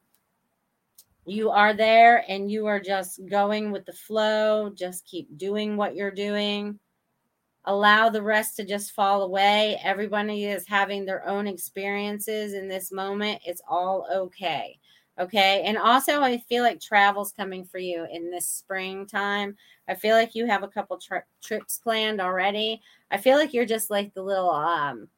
[1.31, 4.70] you are there and you are just going with the flow.
[4.74, 6.78] Just keep doing what you're doing.
[7.66, 9.81] Allow the rest to just fall away.
[9.85, 13.43] Everybody is having their own experiences in this moment.
[13.45, 14.78] It's all okay.
[15.20, 15.62] Okay.
[15.64, 19.55] And also, I feel like travel's coming for you in this springtime.
[19.87, 22.81] I feel like you have a couple tri- trips planned already.
[23.11, 25.09] I feel like you're just like the little um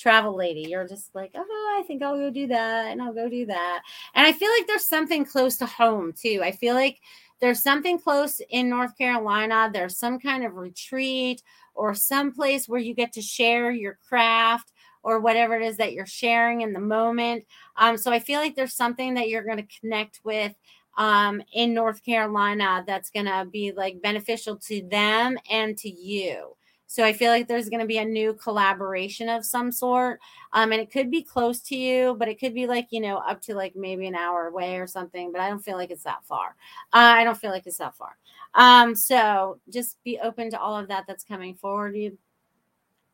[0.00, 0.66] travel lady.
[0.68, 3.82] You're just like, oh, I think I'll go do that and I'll go do that.
[4.14, 6.40] And I feel like there's something close to home too.
[6.42, 7.00] I feel like
[7.40, 9.70] there's something close in North Carolina.
[9.72, 11.42] There's some kind of retreat
[11.74, 14.72] or some place where you get to share your craft
[15.02, 17.44] or whatever it is that you're sharing in the moment.
[17.76, 20.54] Um, so I feel like there's something that you're going to connect with
[20.98, 26.56] um, in North Carolina that's going to be like beneficial to them and to you.
[26.90, 30.18] So I feel like there's going to be a new collaboration of some sort.
[30.52, 33.18] Um, and it could be close to you, but it could be like, you know,
[33.18, 35.30] up to like maybe an hour away or something.
[35.30, 36.56] But I don't feel like it's that far.
[36.92, 38.16] Uh, I don't feel like it's that far.
[38.56, 42.18] Um, so just be open to all of that that's coming forward you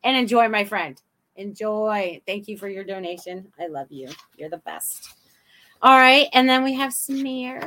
[0.02, 0.98] and enjoy, my friend.
[1.36, 2.22] Enjoy.
[2.26, 3.52] Thank you for your donation.
[3.60, 4.08] I love you.
[4.38, 5.12] You're the best.
[5.82, 6.28] All right.
[6.32, 7.62] And then we have Samir.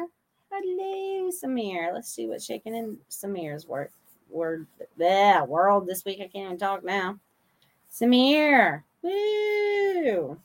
[0.51, 1.93] Hello, Samir.
[1.93, 3.91] Let's see what's shaking in Samir's work
[4.29, 4.67] word
[4.97, 6.19] yeah, world this week.
[6.21, 7.19] I can't even talk now.
[7.91, 8.83] Samir.
[9.01, 10.37] Woo.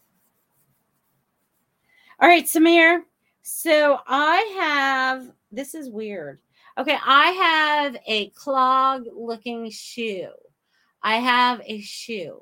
[2.20, 3.03] All right, Samir.
[3.43, 6.39] So I have this is weird.
[6.76, 10.30] Okay, I have a clog looking shoe.
[11.03, 12.41] I have a shoe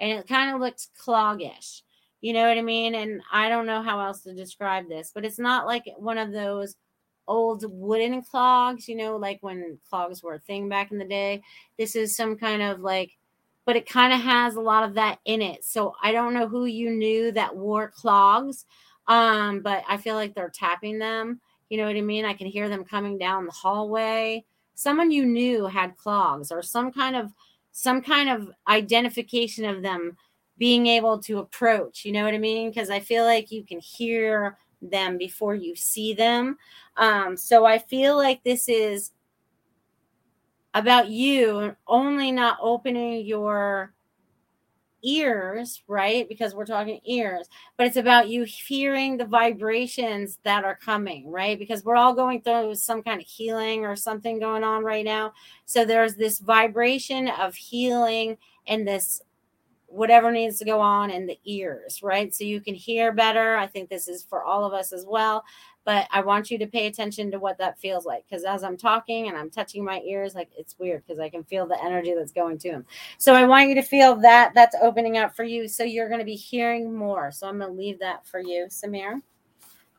[0.00, 1.82] and it kind of looks cloggish.
[2.20, 2.94] You know what I mean?
[2.94, 6.32] And I don't know how else to describe this, but it's not like one of
[6.32, 6.76] those
[7.26, 11.42] old wooden clogs, you know, like when clogs were a thing back in the day.
[11.78, 13.16] This is some kind of like,
[13.64, 15.64] but it kind of has a lot of that in it.
[15.64, 18.66] So I don't know who you knew that wore clogs,
[19.06, 21.40] um, but I feel like they're tapping them.
[21.68, 22.24] You know what I mean?
[22.24, 24.44] I can hear them coming down the hallway.
[24.74, 27.32] Someone you knew had clogs or some kind of
[27.72, 30.16] some kind of identification of them
[30.58, 32.04] being able to approach.
[32.04, 32.70] You know what I mean?
[32.70, 36.56] Because I feel like you can hear them before you see them.
[36.96, 39.12] Um, so I feel like this is
[40.74, 43.92] about you only not opening your
[45.02, 46.28] ears, right?
[46.28, 51.58] Because we're talking ears, but it's about you hearing the vibrations that are coming, right?
[51.58, 55.32] Because we're all going through some kind of healing or something going on right now.
[55.64, 59.22] So there's this vibration of healing and this
[59.90, 62.34] whatever needs to go on in the ears, right?
[62.34, 63.56] So you can hear better.
[63.56, 65.44] I think this is for all of us as well.
[65.84, 68.76] But I want you to pay attention to what that feels like because as I'm
[68.76, 72.14] talking and I'm touching my ears, like it's weird because I can feel the energy
[72.14, 72.86] that's going to them.
[73.18, 75.66] So I want you to feel that that's opening up for you.
[75.66, 77.32] So you're going to be hearing more.
[77.32, 79.20] So I'm going to leave that for you, Samir.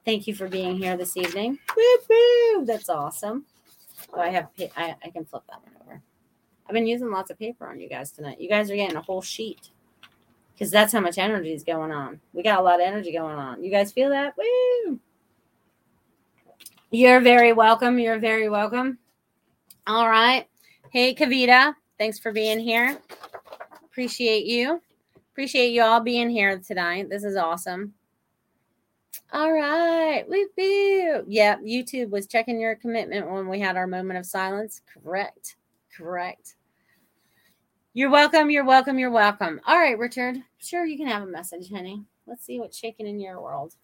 [0.05, 1.59] Thank you for being here this evening.
[1.75, 2.65] Woo-hoo!
[2.65, 3.45] That's awesome.
[4.13, 6.01] Oh, I have, I, I can flip that one over.
[6.67, 8.39] I've been using lots of paper on you guys tonight.
[8.39, 9.71] You guys are getting a whole sheet
[10.61, 12.21] because that's how much energy is going on.
[12.33, 13.63] We got a lot of energy going on.
[13.63, 14.35] You guys feel that?
[14.37, 14.99] Woo!
[16.91, 17.97] You're very welcome.
[17.97, 18.99] You're very welcome.
[19.87, 20.45] All right.
[20.91, 21.73] Hey, Kavita.
[21.97, 22.99] Thanks for being here.
[23.85, 24.79] Appreciate you.
[25.31, 27.09] Appreciate you all being here tonight.
[27.09, 27.95] This is awesome.
[29.33, 30.25] All right.
[30.29, 31.25] Woo woo.
[31.27, 34.81] Yeah, YouTube was checking your commitment when we had our moment of silence.
[34.93, 35.55] Correct.
[35.97, 36.53] Correct.
[37.93, 38.49] You're welcome.
[38.49, 38.97] You're welcome.
[38.97, 39.59] You're welcome.
[39.67, 40.37] All right, Richard.
[40.59, 42.03] Sure, you can have a message, honey.
[42.25, 43.75] Let's see what's shaking in your world.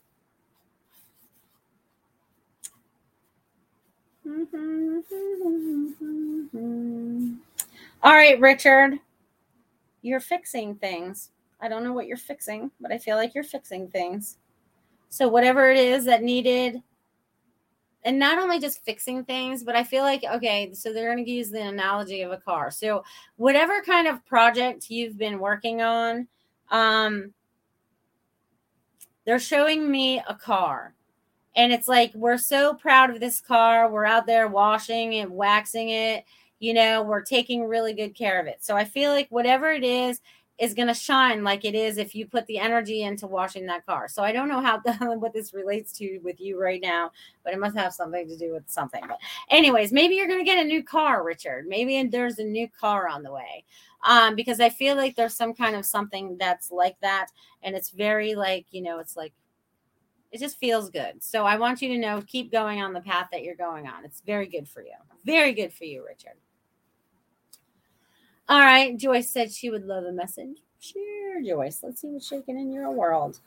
[8.02, 9.00] All right, Richard.
[10.02, 11.32] You're fixing things.
[11.60, 14.38] I don't know what you're fixing, but I feel like you're fixing things.
[15.10, 16.82] So, whatever it is that needed
[18.08, 21.30] and not only just fixing things, but I feel like, okay, so they're going to
[21.30, 22.72] use the analogy of a car.
[22.72, 23.04] So,
[23.36, 26.30] whatever kind of project you've been working on,
[26.72, 27.34] um,
[29.26, 30.94] they're showing me a car.
[31.58, 33.92] And it's like, we're so proud of this car.
[33.92, 36.24] We're out there washing and waxing it.
[36.60, 38.64] You know, we're taking really good care of it.
[38.64, 40.22] So, I feel like whatever it is
[40.60, 43.86] is going to shine like it is if you put the energy into washing that
[43.86, 44.08] car.
[44.08, 44.82] So I don't know how
[45.18, 47.12] what this relates to with you right now,
[47.44, 49.04] but it must have something to do with something.
[49.08, 51.68] But anyways, maybe you're going to get a new car, Richard.
[51.68, 53.64] Maybe there's a new car on the way.
[54.04, 57.28] Um, because I feel like there's some kind of something that's like that,
[57.64, 59.34] and it's very like you know, it's like
[60.32, 61.24] it just feels good.
[61.24, 64.06] So I want you to know, keep going on the path that you're going on.
[64.06, 64.94] It's very good for you.
[65.26, 66.36] Very good for you, Richard.
[68.50, 68.96] All right.
[68.98, 70.58] Joyce said she would love a message.
[70.80, 71.82] Sure, Joyce.
[71.84, 73.40] Let's see what's shaking in your world.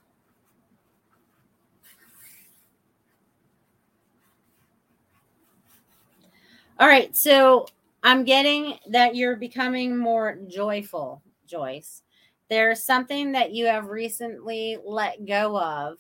[6.78, 7.14] All right.
[7.16, 7.66] So
[8.03, 12.03] I'm getting that you're becoming more joyful, Joyce.
[12.48, 15.98] There's something that you have recently let go of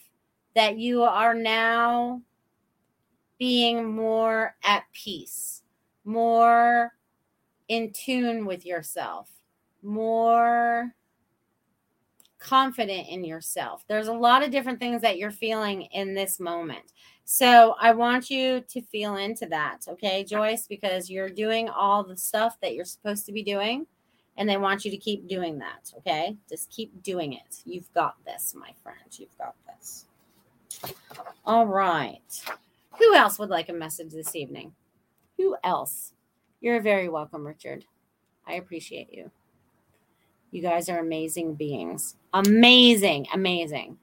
[0.54, 2.22] that you are now
[3.38, 5.62] being more at peace,
[6.04, 6.92] more
[7.70, 9.30] in tune with yourself,
[9.82, 10.92] more
[12.40, 13.84] confident in yourself.
[13.86, 16.92] There's a lot of different things that you're feeling in this moment.
[17.24, 22.16] So I want you to feel into that, okay, Joyce, because you're doing all the
[22.16, 23.86] stuff that you're supposed to be doing.
[24.36, 26.36] And they want you to keep doing that, okay?
[26.48, 27.62] Just keep doing it.
[27.64, 28.98] You've got this, my friend.
[29.12, 30.06] You've got this.
[31.44, 32.42] All right.
[32.98, 34.72] Who else would like a message this evening?
[35.36, 36.14] Who else?
[36.60, 37.84] You're very welcome, Richard.
[38.46, 39.30] I appreciate you.
[40.50, 42.16] You guys are amazing beings.
[42.34, 43.98] Amazing, amazing.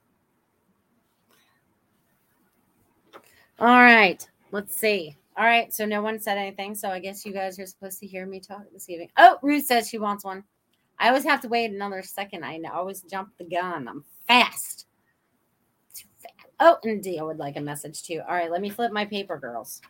[3.59, 5.15] All right, let's see.
[5.37, 6.73] All right, so no one said anything.
[6.73, 9.09] So I guess you guys are supposed to hear me talk this evening.
[9.17, 10.43] Oh, Ruth says she wants one.
[10.99, 12.43] I always have to wait another second.
[12.43, 13.87] I always jump the gun.
[13.87, 14.87] I'm fast.
[15.93, 16.49] Too fast.
[16.59, 18.21] Oh, and Dia would like a message too.
[18.27, 19.81] All right, let me flip my paper, girls.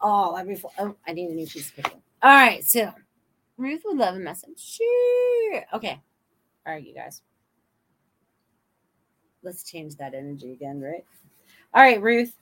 [0.00, 0.60] Oh, let me.
[0.78, 1.96] Oh, I need a new piece of paper.
[2.22, 2.92] All right, so
[3.56, 4.58] Ruth would love a message.
[4.58, 5.64] Sure.
[5.72, 6.00] Okay.
[6.66, 7.22] All right, you guys.
[9.42, 11.04] Let's change that energy again, right?
[11.72, 12.34] All right, Ruth.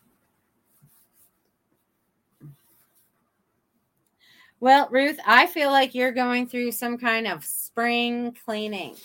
[4.61, 8.96] Well, Ruth, I feel like you're going through some kind of spring cleaning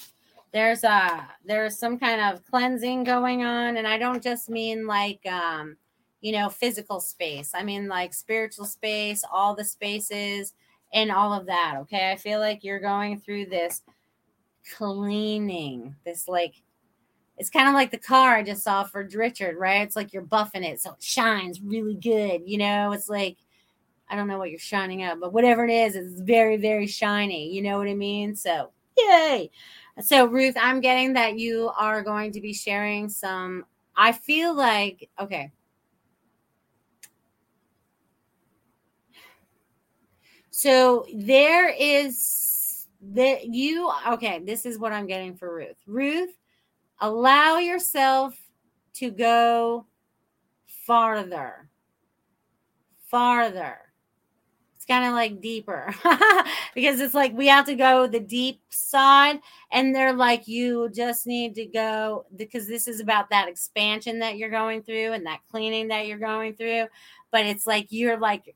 [0.52, 5.20] there's a there's some kind of cleansing going on and i don't just mean like
[5.28, 5.78] um
[6.22, 10.54] you know physical space i mean like spiritual space all the spaces
[10.94, 13.82] and all of that okay i feel like you're going through this
[14.76, 16.56] cleaning this like
[17.38, 20.24] it's kind of like the car i just saw for richard right it's like you're
[20.24, 23.38] buffing it so it shines really good you know it's like
[24.10, 27.50] i don't know what you're shining up but whatever it is it's very very shiny
[27.50, 29.50] you know what i mean so yay
[30.02, 33.66] so, Ruth, I'm getting that you are going to be sharing some.
[33.98, 35.52] I feel like, okay.
[40.62, 45.78] So, there is that you, okay, this is what I'm getting for Ruth.
[45.88, 46.36] Ruth,
[47.00, 48.38] allow yourself
[48.96, 49.86] to go
[50.86, 51.70] farther,
[53.08, 53.78] farther.
[54.76, 55.96] It's kind of like deeper.
[56.76, 59.40] Because it's like we have to go the deep side
[59.72, 64.38] and they're like you just need to go because this is about that expansion that
[64.38, 66.88] you're going through and that cleaning that you're going through.
[67.32, 68.56] But it's like you're like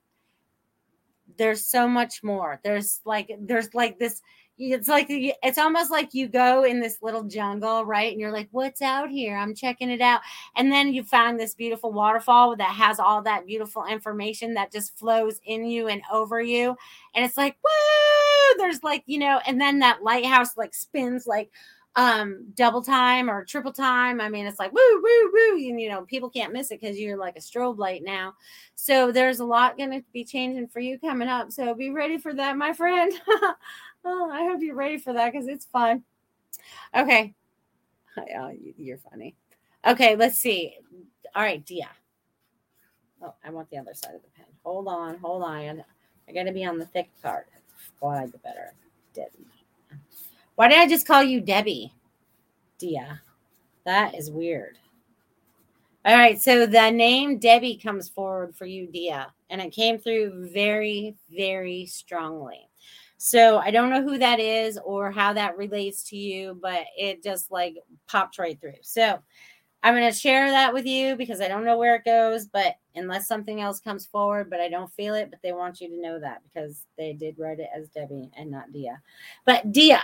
[1.38, 4.22] there's so much more there's like there's like this
[4.58, 8.12] it's like it's almost like you go in this little jungle, right?
[8.12, 9.36] And you're like, "What's out here?
[9.36, 10.22] I'm checking it out."
[10.56, 14.98] And then you find this beautiful waterfall that has all that beautiful information that just
[14.98, 16.76] flows in you and over you,
[17.16, 21.50] and it's like, "Woo!" There's like you know, and then that lighthouse like spins like
[21.96, 24.20] um double time or triple time.
[24.20, 26.98] I mean it's like woo woo woo and you know people can't miss it because
[26.98, 28.34] you're like a strobe light now.
[28.76, 31.52] So there's a lot going to be changing for you coming up.
[31.52, 33.14] So be ready for that my friend.
[34.06, 36.04] Oh i hope you're ready for that because it's fun.
[36.96, 37.34] Okay.
[38.38, 39.36] Oh, you're funny.
[39.88, 40.76] Okay let's see.
[41.34, 41.90] All right dia.
[43.22, 44.46] Oh i want the other side of the pen.
[44.64, 45.84] Hold on hold on.
[46.28, 47.48] I gotta be on the thick part.
[48.00, 48.74] Glad the better.
[49.14, 49.48] Debbie
[50.56, 51.94] why did I just call you Debbie?
[52.78, 53.22] Dia.
[53.86, 54.78] That is weird.
[56.06, 60.50] All right, so the name Debbie comes forward for you, Dia, and it came through
[60.52, 62.70] very, very strongly.
[63.18, 67.24] So I don't know who that is or how that relates to you, but it
[67.24, 68.74] just like popped right through.
[68.82, 69.18] So
[69.82, 72.76] I'm going to share that with you because I don't know where it goes, but
[72.96, 76.02] unless something else comes forward, but I don't feel it, but they want you to
[76.02, 79.02] know that because they did write it as Debbie and not Dia.
[79.46, 80.02] But Dia,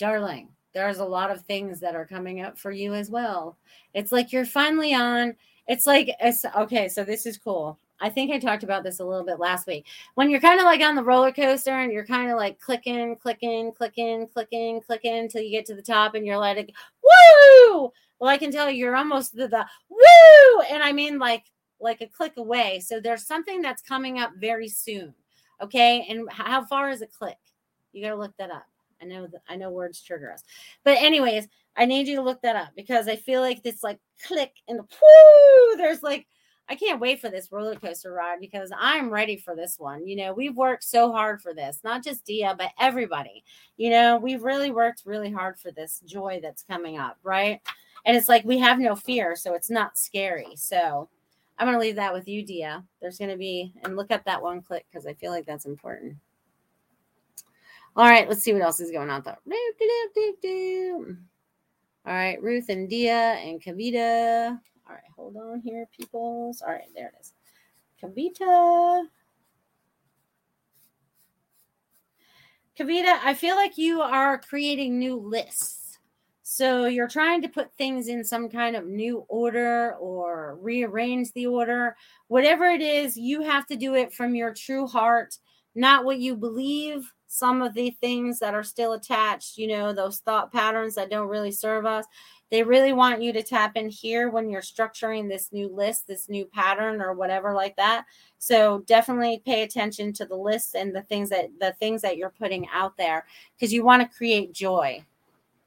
[0.00, 3.56] darling, there's a lot of things that are coming up for you as well.
[3.94, 5.36] It's like you're finally on.
[5.68, 6.88] It's like, it's okay.
[6.88, 7.78] So this is cool.
[8.00, 9.86] I think I talked about this a little bit last week.
[10.14, 13.14] When you're kind of like on the roller coaster and you're kind of like clicking,
[13.16, 16.72] clicking, clicking, clicking, clicking until you get to the top and you're like,
[17.02, 17.92] woo!
[18.18, 20.62] Well, I can tell you you're almost the, the woo!
[20.70, 21.44] And I mean like
[21.78, 22.80] like a click away.
[22.80, 25.14] So there's something that's coming up very soon.
[25.60, 26.06] Okay.
[26.08, 27.38] And how far is a click?
[27.92, 28.69] You got to look that up.
[29.02, 30.42] I know I know words trigger us.
[30.84, 33.98] But anyways, I need you to look that up because I feel like this like
[34.26, 36.26] click and whoo, there's like
[36.70, 40.06] I can't wait for this roller coaster ride because I'm ready for this one.
[40.06, 43.42] You know, we've worked so hard for this, not just Dia, but everybody.
[43.76, 47.60] You know, we've really worked really hard for this joy that's coming up, right?
[48.04, 50.54] And it's like we have no fear, so it's not scary.
[50.54, 51.08] So
[51.58, 52.84] I'm going to leave that with you, Dia.
[53.00, 55.66] There's going to be, and look up that one click because I feel like that's
[55.66, 56.16] important.
[57.96, 59.36] All right, let's see what else is going on though.
[62.06, 64.58] All right, Ruth and Dia and Kavita.
[64.88, 66.62] All right, hold on here, peoples.
[66.62, 67.34] All right, there it is.
[68.02, 69.04] Kavita.
[72.78, 75.98] Kavita, I feel like you are creating new lists.
[76.42, 81.46] So you're trying to put things in some kind of new order or rearrange the
[81.46, 81.96] order.
[82.28, 85.36] Whatever it is, you have to do it from your true heart,
[85.74, 90.18] not what you believe, some of the things that are still attached, you know, those
[90.18, 92.04] thought patterns that don't really serve us.
[92.50, 96.28] They really want you to tap in here when you're structuring this new list, this
[96.28, 98.04] new pattern or whatever like that.
[98.38, 102.34] So definitely pay attention to the lists and the things that the things that you're
[102.36, 103.24] putting out there
[103.54, 105.04] because you want to create joy.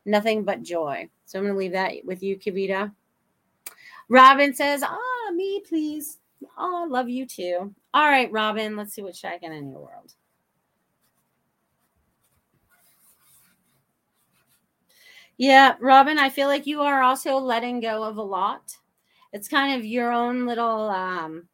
[0.05, 1.07] Nothing but joy.
[1.24, 2.91] So I'm going to leave that with you, Kavita.
[4.09, 6.20] Robin says, "Ah, me please.
[6.57, 10.14] Oh, I love you too." All right, Robin, let's see what's shaking in your world.
[15.38, 18.78] Yeah, Robin, I feel like you are also letting go of a lot.
[19.32, 21.50] It's kind of your own little um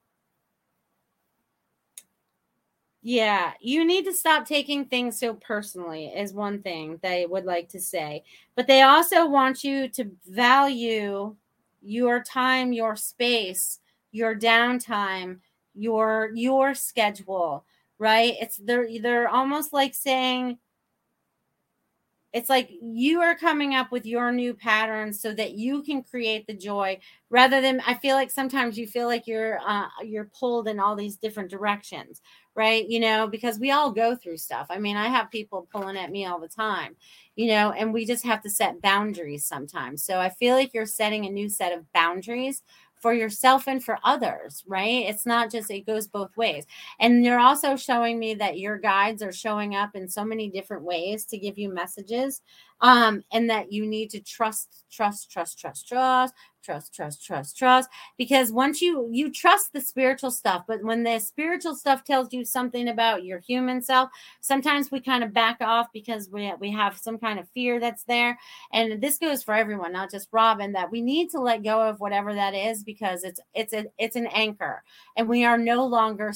[3.01, 7.69] yeah, you need to stop taking things so personally, is one thing they would like
[7.69, 8.23] to say.
[8.55, 11.35] But they also want you to value
[11.81, 13.79] your time, your space,
[14.11, 15.39] your downtime,
[15.75, 17.63] your your schedule,
[17.99, 18.35] right?
[18.41, 20.57] It's they're they're almost like saying
[22.33, 26.45] it's like you are coming up with your new patterns so that you can create
[26.47, 26.97] the joy
[27.29, 30.95] rather than i feel like sometimes you feel like you're uh, you're pulled in all
[30.95, 32.21] these different directions
[32.55, 32.89] right?
[32.89, 34.67] You know because we all go through stuff.
[34.69, 36.95] I mean i have people pulling at me all the time
[37.35, 40.03] you know and we just have to set boundaries sometimes.
[40.03, 42.63] So i feel like you're setting a new set of boundaries
[42.99, 45.05] for yourself and for others, right?
[45.07, 46.65] It's not just, it goes both ways.
[46.99, 50.83] And you're also showing me that your guides are showing up in so many different
[50.83, 52.41] ways to give you messages
[52.81, 57.89] um, and that you need to trust, trust, trust, trust, trust, trust trust trust trust
[58.17, 62.43] because once you you trust the spiritual stuff but when the spiritual stuff tells you
[62.43, 64.09] something about your human self
[64.41, 68.03] sometimes we kind of back off because we we have some kind of fear that's
[68.03, 68.37] there.
[68.73, 71.99] And this goes for everyone not just robin that we need to let go of
[71.99, 74.83] whatever that is because it's it's a it's an anchor.
[75.17, 76.33] And we are no longer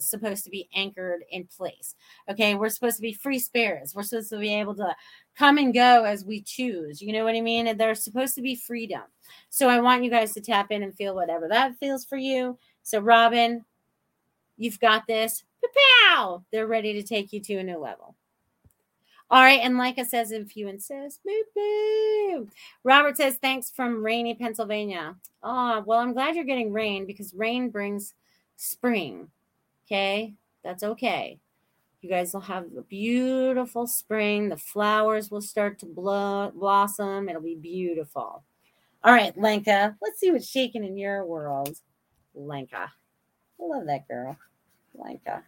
[0.00, 1.94] supposed to be anchored in place.
[2.28, 2.54] Okay?
[2.54, 3.94] We're supposed to be free spirits.
[3.94, 4.94] We're supposed to be able to
[5.36, 7.00] come and go as we choose.
[7.00, 7.66] You know what I mean?
[7.66, 9.02] And there's supposed to be freedom.
[9.50, 12.58] So I want you guys to tap in and feel whatever that feels for you.
[12.82, 13.64] So, Robin,
[14.56, 15.44] you've got this.
[16.10, 16.42] Pow!
[16.52, 18.16] They're ready to take you to a new level.
[19.30, 19.60] All right.
[19.62, 22.48] And like I says, if you insist, boo.
[22.84, 25.14] Robert says, thanks from rainy Pennsylvania.
[25.42, 28.12] Oh, well, I'm glad you're getting rain because rain brings
[28.56, 29.28] spring.
[29.86, 30.34] Okay.
[30.62, 31.38] That's okay.
[32.02, 34.48] You guys will have a beautiful spring.
[34.48, 37.28] The flowers will start to blow, blossom.
[37.28, 38.42] It'll be beautiful.
[39.04, 41.78] All right, Lenka, let's see what's shaking in your world.
[42.34, 42.90] Lenka.
[43.60, 44.36] I love that girl.
[44.94, 45.44] Lenka.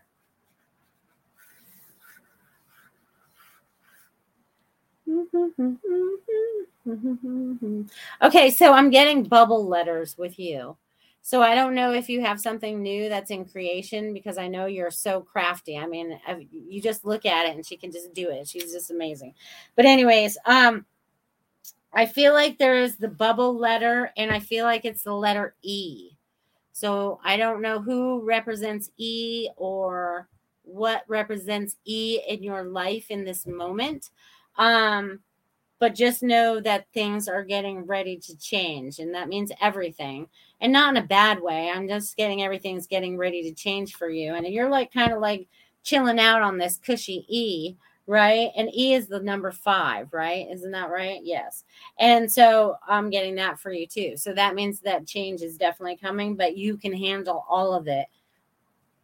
[8.23, 10.77] okay, so I'm getting bubble letters with you.
[11.27, 14.67] So I don't know if you have something new that's in creation because I know
[14.67, 15.79] you're so crafty.
[15.79, 16.21] I mean,
[16.53, 18.47] you just look at it and she can just do it.
[18.47, 19.33] She's just amazing.
[19.75, 20.85] But anyways, um
[21.95, 26.11] I feel like there's the bubble letter and I feel like it's the letter E.
[26.73, 30.29] So I don't know who represents E or
[30.63, 34.11] what represents E in your life in this moment.
[34.59, 35.21] Um
[35.85, 40.27] but just know that things are getting ready to change and that means everything.
[40.63, 44.09] And not in a bad way i'm just getting everything's getting ready to change for
[44.09, 44.33] you.
[44.33, 45.47] And you're like kind of like
[45.83, 47.77] chilling out on this cushy e
[48.07, 48.49] right?
[48.57, 50.47] And e is the number five right?
[50.51, 51.21] Isn't that right?
[51.23, 51.65] Yes.
[51.99, 54.17] And so i'm getting that for you too.
[54.17, 58.07] So that means that change is definitely coming but you can handle all of it.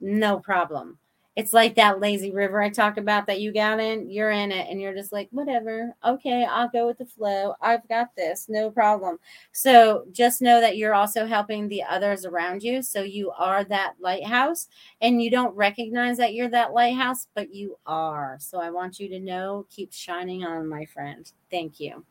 [0.01, 0.97] No problem.
[1.41, 4.68] It's like that lazy river I talk about that you got in, you're in it,
[4.68, 5.97] and you're just like, whatever.
[6.05, 7.55] Okay, I'll go with the flow.
[7.62, 9.18] I've got this, no problem.
[9.53, 12.82] So just know that you're also helping the others around you.
[12.82, 14.68] So you are that lighthouse,
[15.01, 18.36] and you don't recognize that you're that lighthouse, but you are.
[18.38, 21.32] So I want you to know, keep shining on, my friend.
[21.51, 22.05] Thank you.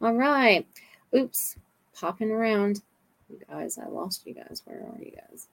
[0.00, 0.64] All right.
[1.12, 1.56] Oops,
[1.92, 2.82] popping around.
[3.28, 4.62] You guys, I lost you guys.
[4.64, 5.48] Where are you guys?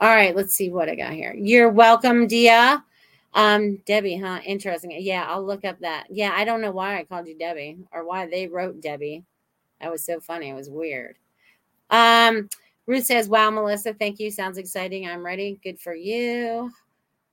[0.00, 1.34] All right, let's see what I got here.
[1.36, 2.82] You're welcome, Dia.
[3.34, 4.40] Um, Debbie, huh?
[4.46, 4.92] Interesting.
[4.98, 6.06] Yeah, I'll look up that.
[6.08, 9.24] Yeah, I don't know why I called you Debbie or why they wrote Debbie.
[9.80, 10.48] That was so funny.
[10.48, 11.16] It was weird.
[11.90, 12.48] Um,
[12.86, 14.30] Ruth says, Wow, Melissa, thank you.
[14.30, 15.06] Sounds exciting.
[15.06, 15.60] I'm ready.
[15.62, 16.70] Good for you.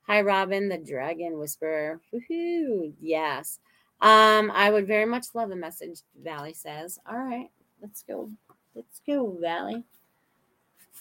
[0.08, 2.02] Hi, Robin, the dragon whisperer.
[2.14, 2.94] Woohoo.
[3.02, 3.60] Yes.
[4.02, 7.00] Um, I would very much love a message, Valley says.
[7.10, 7.50] All right,
[7.82, 8.30] let's go.
[8.76, 9.84] Let's go, Valley.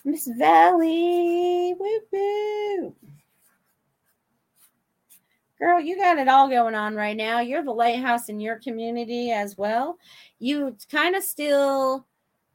[0.05, 1.74] Miss Valley.
[1.78, 2.94] Woo woo.
[5.59, 7.40] Girl, you got it all going on right now.
[7.40, 9.99] You're the lighthouse in your community as well.
[10.38, 12.07] You kind of still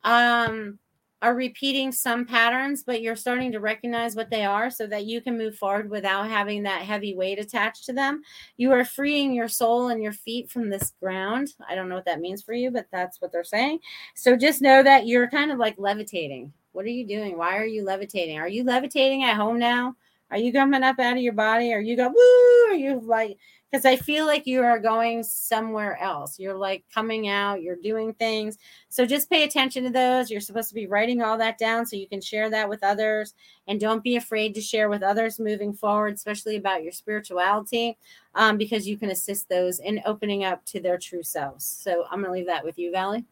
[0.04, 0.80] um
[1.22, 5.22] are repeating some patterns, but you're starting to recognize what they are so that you
[5.22, 8.24] can move forward without having that heavy weight attached to them.
[8.58, 11.54] You are freeing your soul and your feet from this ground.
[11.70, 13.80] I don't know what that means for you, but that's what they're saying.
[14.16, 16.54] So just know that you're kind of like levitating.
[16.72, 17.38] What are you doing?
[17.38, 18.40] Why are you levitating?
[18.40, 19.96] Are you levitating at home now?
[20.30, 21.74] Are you coming up out of your body?
[21.74, 22.74] Are you go woo?
[22.74, 23.38] Are you like
[23.72, 26.38] because I feel like you are going somewhere else.
[26.38, 28.58] You're like coming out, you're doing things.
[28.90, 30.30] So just pay attention to those.
[30.30, 33.34] You're supposed to be writing all that down so you can share that with others.
[33.68, 37.98] And don't be afraid to share with others moving forward, especially about your spirituality,
[38.36, 41.64] um, because you can assist those in opening up to their true selves.
[41.64, 43.26] So I'm going to leave that with you, Valley.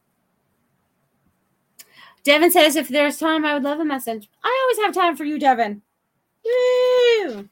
[2.23, 4.29] Devin says, if there's time, I would love a message.
[4.43, 5.81] I always have time for you, Devin.
[6.45, 7.49] Woo!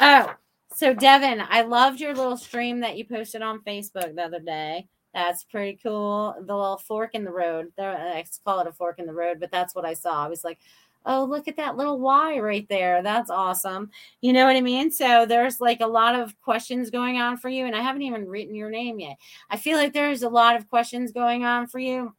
[0.00, 0.34] Oh,
[0.74, 4.88] so Devin, I loved your little stream that you posted on Facebook the other day.
[5.14, 6.34] That's pretty cool.
[6.38, 7.72] The little fork in the road.
[7.78, 10.24] I call it a fork in the road, but that's what I saw.
[10.24, 10.58] I was like,
[11.06, 13.02] oh, look at that little Y right there.
[13.02, 13.90] That's awesome.
[14.20, 14.90] You know what I mean?
[14.90, 17.64] So there's like a lot of questions going on for you.
[17.64, 19.16] And I haven't even written your name yet.
[19.48, 22.14] I feel like there's a lot of questions going on for you.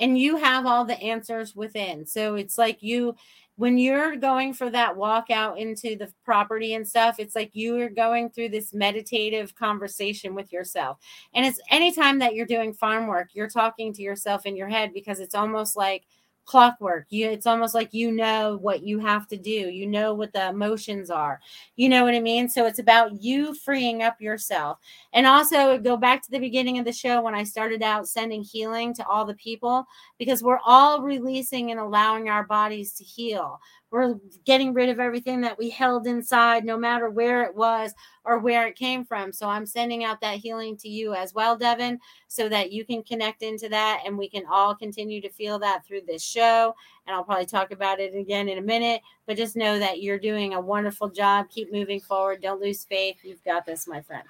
[0.00, 2.06] And you have all the answers within.
[2.06, 3.14] So it's like you
[3.60, 7.78] when you're going for that walk out into the property and stuff, it's like you
[7.78, 10.96] are going through this meditative conversation with yourself.
[11.34, 14.92] And it's anytime that you're doing farm work, you're talking to yourself in your head
[14.94, 16.06] because it's almost like
[16.44, 17.06] clockwork.
[17.10, 19.50] You it's almost like you know what you have to do.
[19.50, 21.40] You know what the emotions are.
[21.76, 22.48] You know what i mean?
[22.48, 24.78] So it's about you freeing up yourself.
[25.12, 28.42] And also go back to the beginning of the show when i started out sending
[28.42, 29.86] healing to all the people
[30.18, 33.60] because we're all releasing and allowing our bodies to heal
[33.90, 34.14] we're
[34.44, 37.92] getting rid of everything that we held inside, no matter where it was
[38.24, 39.32] or where it came from.
[39.32, 43.02] So I'm sending out that healing to you as well, Devin, so that you can
[43.02, 46.74] connect into that and we can all continue to feel that through this show.
[47.06, 50.18] And I'll probably talk about it again in a minute, but just know that you're
[50.18, 51.48] doing a wonderful job.
[51.50, 52.42] Keep moving forward.
[52.42, 53.16] Don't lose faith.
[53.22, 54.24] You've got this, my friend.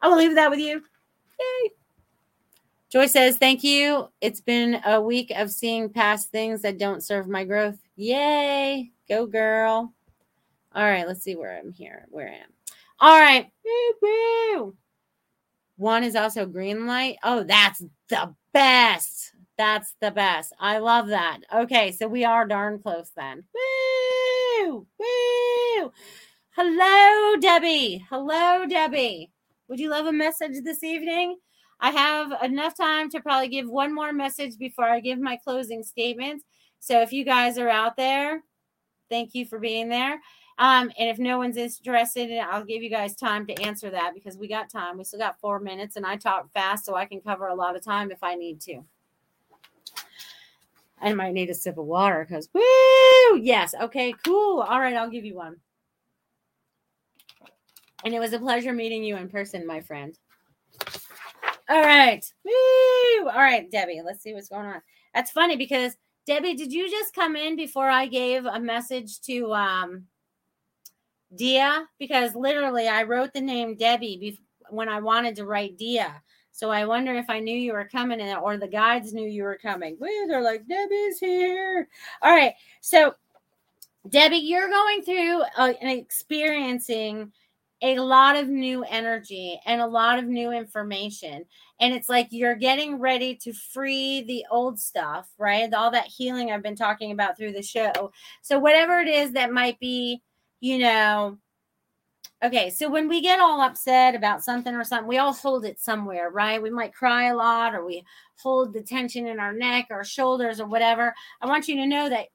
[0.00, 0.82] I will leave that with you.
[1.40, 1.70] Yay.
[2.88, 4.08] Joy says, Thank you.
[4.20, 7.78] It's been a week of seeing past things that don't serve my growth.
[7.96, 8.92] Yay.
[9.08, 9.92] Go, girl.
[10.74, 11.06] All right.
[11.06, 12.06] Let's see where I'm here.
[12.10, 12.50] Where I am.
[13.00, 13.50] All right.
[13.64, 14.76] Woo-woo.
[15.76, 17.16] One is also green light.
[17.22, 19.32] Oh, that's the best.
[19.58, 20.52] That's the best.
[20.60, 21.40] I love that.
[21.54, 21.92] Okay.
[21.92, 23.44] So we are darn close then.
[23.54, 24.86] Woo.
[24.98, 25.92] Woo.
[26.50, 28.04] Hello, Debbie.
[28.08, 29.30] Hello, Debbie.
[29.68, 31.36] Would you love a message this evening?
[31.80, 35.82] I have enough time to probably give one more message before I give my closing
[35.82, 36.44] statements.
[36.80, 38.42] So if you guys are out there,
[39.08, 40.20] thank you for being there.
[40.58, 44.38] Um, and if no one's interested, I'll give you guys time to answer that because
[44.38, 44.96] we got time.
[44.96, 47.76] We still got four minutes, and I talk fast, so I can cover a lot
[47.76, 48.82] of time if I need to.
[51.00, 54.62] I might need a sip of water because woo, yes, okay, cool.
[54.62, 55.56] All right, I'll give you one.
[58.04, 60.18] And it was a pleasure meeting you in person, my friend.
[61.68, 62.24] All right.
[62.44, 63.28] Woo!
[63.28, 64.80] All right, Debbie, let's see what's going on.
[65.14, 65.96] That's funny because
[66.26, 70.06] Debbie, did you just come in before I gave a message to um
[71.34, 71.86] Dia?
[71.98, 76.22] Because literally I wrote the name Debbie bef- when I wanted to write Dia.
[76.50, 79.42] So I wonder if I knew you were coming in or the guides knew you
[79.42, 79.96] were coming.
[80.00, 81.86] Woo, they're like, Debbie's here.
[82.22, 82.54] All right.
[82.80, 83.14] So
[84.08, 87.32] Debbie, you're going through uh, and experiencing
[87.82, 91.44] a lot of new energy and a lot of new information.
[91.80, 95.72] And it's like you're getting ready to free the old stuff, right?
[95.72, 98.12] All that healing I've been talking about through the show.
[98.40, 100.22] So, whatever it is that might be,
[100.60, 101.36] you know,
[102.42, 102.70] okay.
[102.70, 106.30] So, when we get all upset about something or something, we all hold it somewhere,
[106.30, 106.62] right?
[106.62, 108.04] We might cry a lot or we
[108.38, 111.14] hold the tension in our neck or shoulders or whatever.
[111.42, 112.28] I want you to know that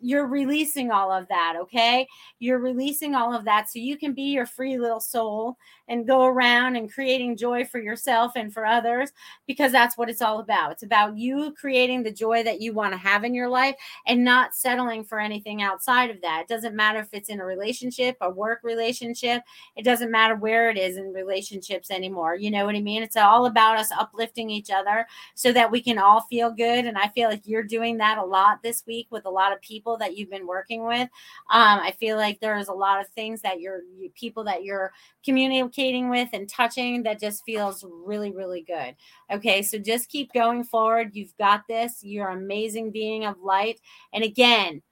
[0.00, 2.06] you're releasing all of that, okay?
[2.38, 5.56] You're releasing all of that so you can be your free little soul
[5.88, 9.10] and go around and creating joy for yourself and for others
[9.46, 10.72] because that's what it's all about.
[10.72, 13.74] It's about you creating the joy that you want to have in your life
[14.06, 16.42] and not settling for anything outside of that.
[16.42, 19.42] It doesn't matter if it's in a relationship, a work relationship,
[19.76, 22.36] it doesn't matter where it is in relationships anymore.
[22.36, 23.02] You know what I mean?
[23.02, 26.86] It's all about us uplifting each other so that we can all feel good.
[26.86, 29.60] And I feel like you're doing that a lot this week with a lot of
[29.60, 31.08] people that you've been working with.
[31.50, 33.80] Um, I feel like there's a lot of things that you're
[34.14, 34.92] people that you're
[35.24, 38.94] communicating with and touching that just feels really, really good.
[39.30, 41.14] Okay, so just keep going forward.
[41.14, 42.02] You've got this.
[42.02, 43.80] You're amazing being of light.
[44.12, 44.82] And again,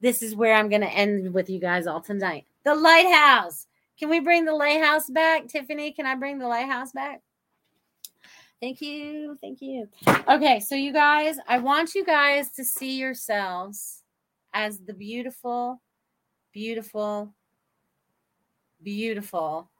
[0.00, 2.46] this is where I'm going to end with you guys all tonight.
[2.64, 3.66] The lighthouse.
[3.98, 5.46] Can we bring the lighthouse back?
[5.46, 7.20] Tiffany, can I bring the lighthouse back?
[8.60, 9.36] Thank you.
[9.40, 9.88] Thank you.
[10.28, 14.01] Okay, so you guys, I want you guys to see yourselves
[14.54, 15.80] as the beautiful,
[16.52, 17.32] beautiful,
[18.82, 19.70] beautiful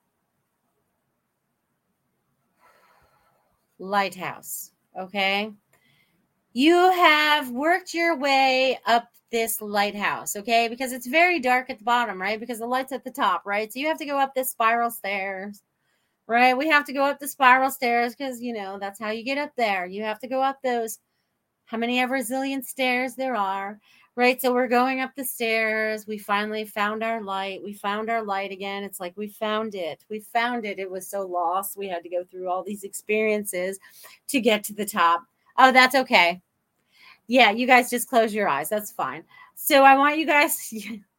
[3.79, 4.73] lighthouse.
[4.99, 5.53] Okay.
[6.53, 10.69] You have worked your way up this lighthouse, okay?
[10.69, 12.39] Because it's very dark at the bottom, right?
[12.39, 13.73] Because the light's at the top, right?
[13.73, 15.63] So you have to go up this spiral stairs,
[16.27, 16.57] right?
[16.57, 19.39] We have to go up the spiral stairs because, you know, that's how you get
[19.39, 19.87] up there.
[19.87, 20.99] You have to go up those,
[21.65, 23.81] how many ever zillion stairs there are
[24.15, 24.41] right?
[24.41, 26.07] So we're going up the stairs.
[26.07, 27.63] We finally found our light.
[27.63, 28.85] We found our light again.
[28.85, 30.05] It's like we found it.
[30.11, 30.79] We found it.
[30.79, 31.77] It was so lost.
[31.77, 33.79] We had to go through all these experiences
[34.29, 35.25] to get to the top.
[35.59, 36.41] Oh, that's okay.
[37.27, 38.69] Yeah, you guys just close your eyes.
[38.69, 39.25] That's fine.
[39.55, 40.73] So I want you guys.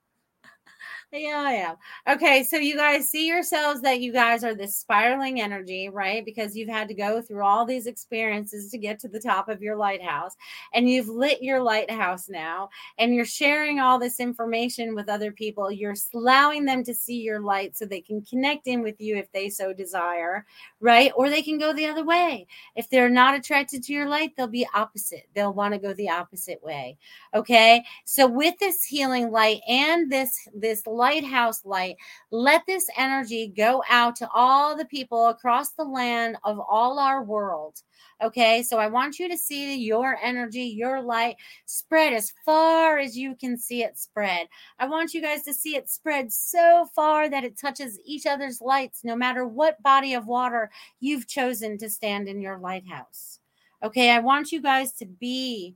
[1.15, 1.75] Yeah, I am.
[2.15, 6.25] Okay, so you guys see yourselves that you guys are this spiraling energy, right?
[6.25, 9.61] Because you've had to go through all these experiences to get to the top of
[9.61, 10.35] your lighthouse,
[10.73, 15.71] and you've lit your lighthouse now, and you're sharing all this information with other people.
[15.71, 19.31] You're allowing them to see your light so they can connect in with you if
[19.33, 20.47] they so desire,
[20.79, 21.11] right?
[21.15, 22.47] Or they can go the other way.
[22.75, 25.27] If they're not attracted to your light, they'll be opposite.
[25.35, 26.97] They'll want to go the opposite way.
[27.35, 31.97] Okay, so with this healing light and this this lighthouse light.
[32.31, 37.21] Let this energy go out to all the people across the land of all our
[37.21, 37.81] world.
[38.23, 41.35] Okay, so I want you to see your energy, your light
[41.65, 44.47] spread as far as you can see it spread.
[44.79, 48.61] I want you guys to see it spread so far that it touches each other's
[48.61, 53.39] lights, no matter what body of water you've chosen to stand in your lighthouse.
[53.83, 55.75] Okay, I want you guys to be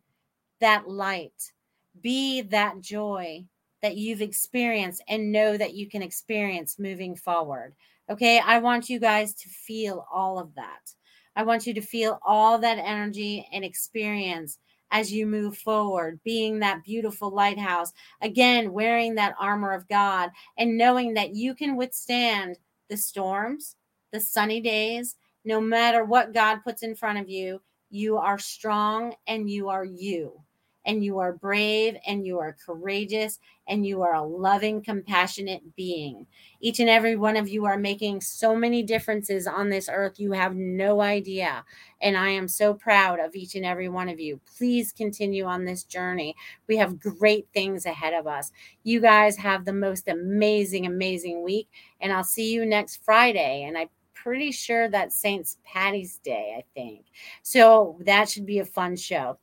[0.61, 1.51] that light,
[1.99, 3.43] be that joy,
[3.87, 7.73] that you've experienced and know that you can experience moving forward.
[8.09, 8.37] Okay.
[8.37, 10.93] I want you guys to feel all of that.
[11.37, 14.59] I want you to feel all that energy and experience
[14.91, 20.77] as you move forward, being that beautiful lighthouse, again, wearing that armor of God and
[20.77, 22.59] knowing that you can withstand
[22.89, 23.77] the storms,
[24.11, 25.15] the sunny days,
[25.45, 27.61] no matter what God puts in front of you.
[27.89, 30.41] You are strong and you are you
[30.87, 36.25] and you are brave and you are courageous and you are a loving, compassionate being.
[36.61, 40.17] Each and every one of you are making so many differences on this earth.
[40.17, 41.65] You have no idea.
[42.01, 44.39] And I am so proud of each and every one of you.
[44.57, 46.33] Please continue on this journey.
[46.67, 48.51] We have great things ahead of us.
[48.83, 51.67] You guys have the most amazing, amazing week.
[51.99, 53.65] And I'll see you next Friday.
[53.67, 57.05] And I pretty sure that's Saint's Patty's Day, I think.
[57.43, 59.37] So that should be a fun show.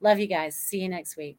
[0.00, 0.56] Love you guys.
[0.56, 1.38] See you next week.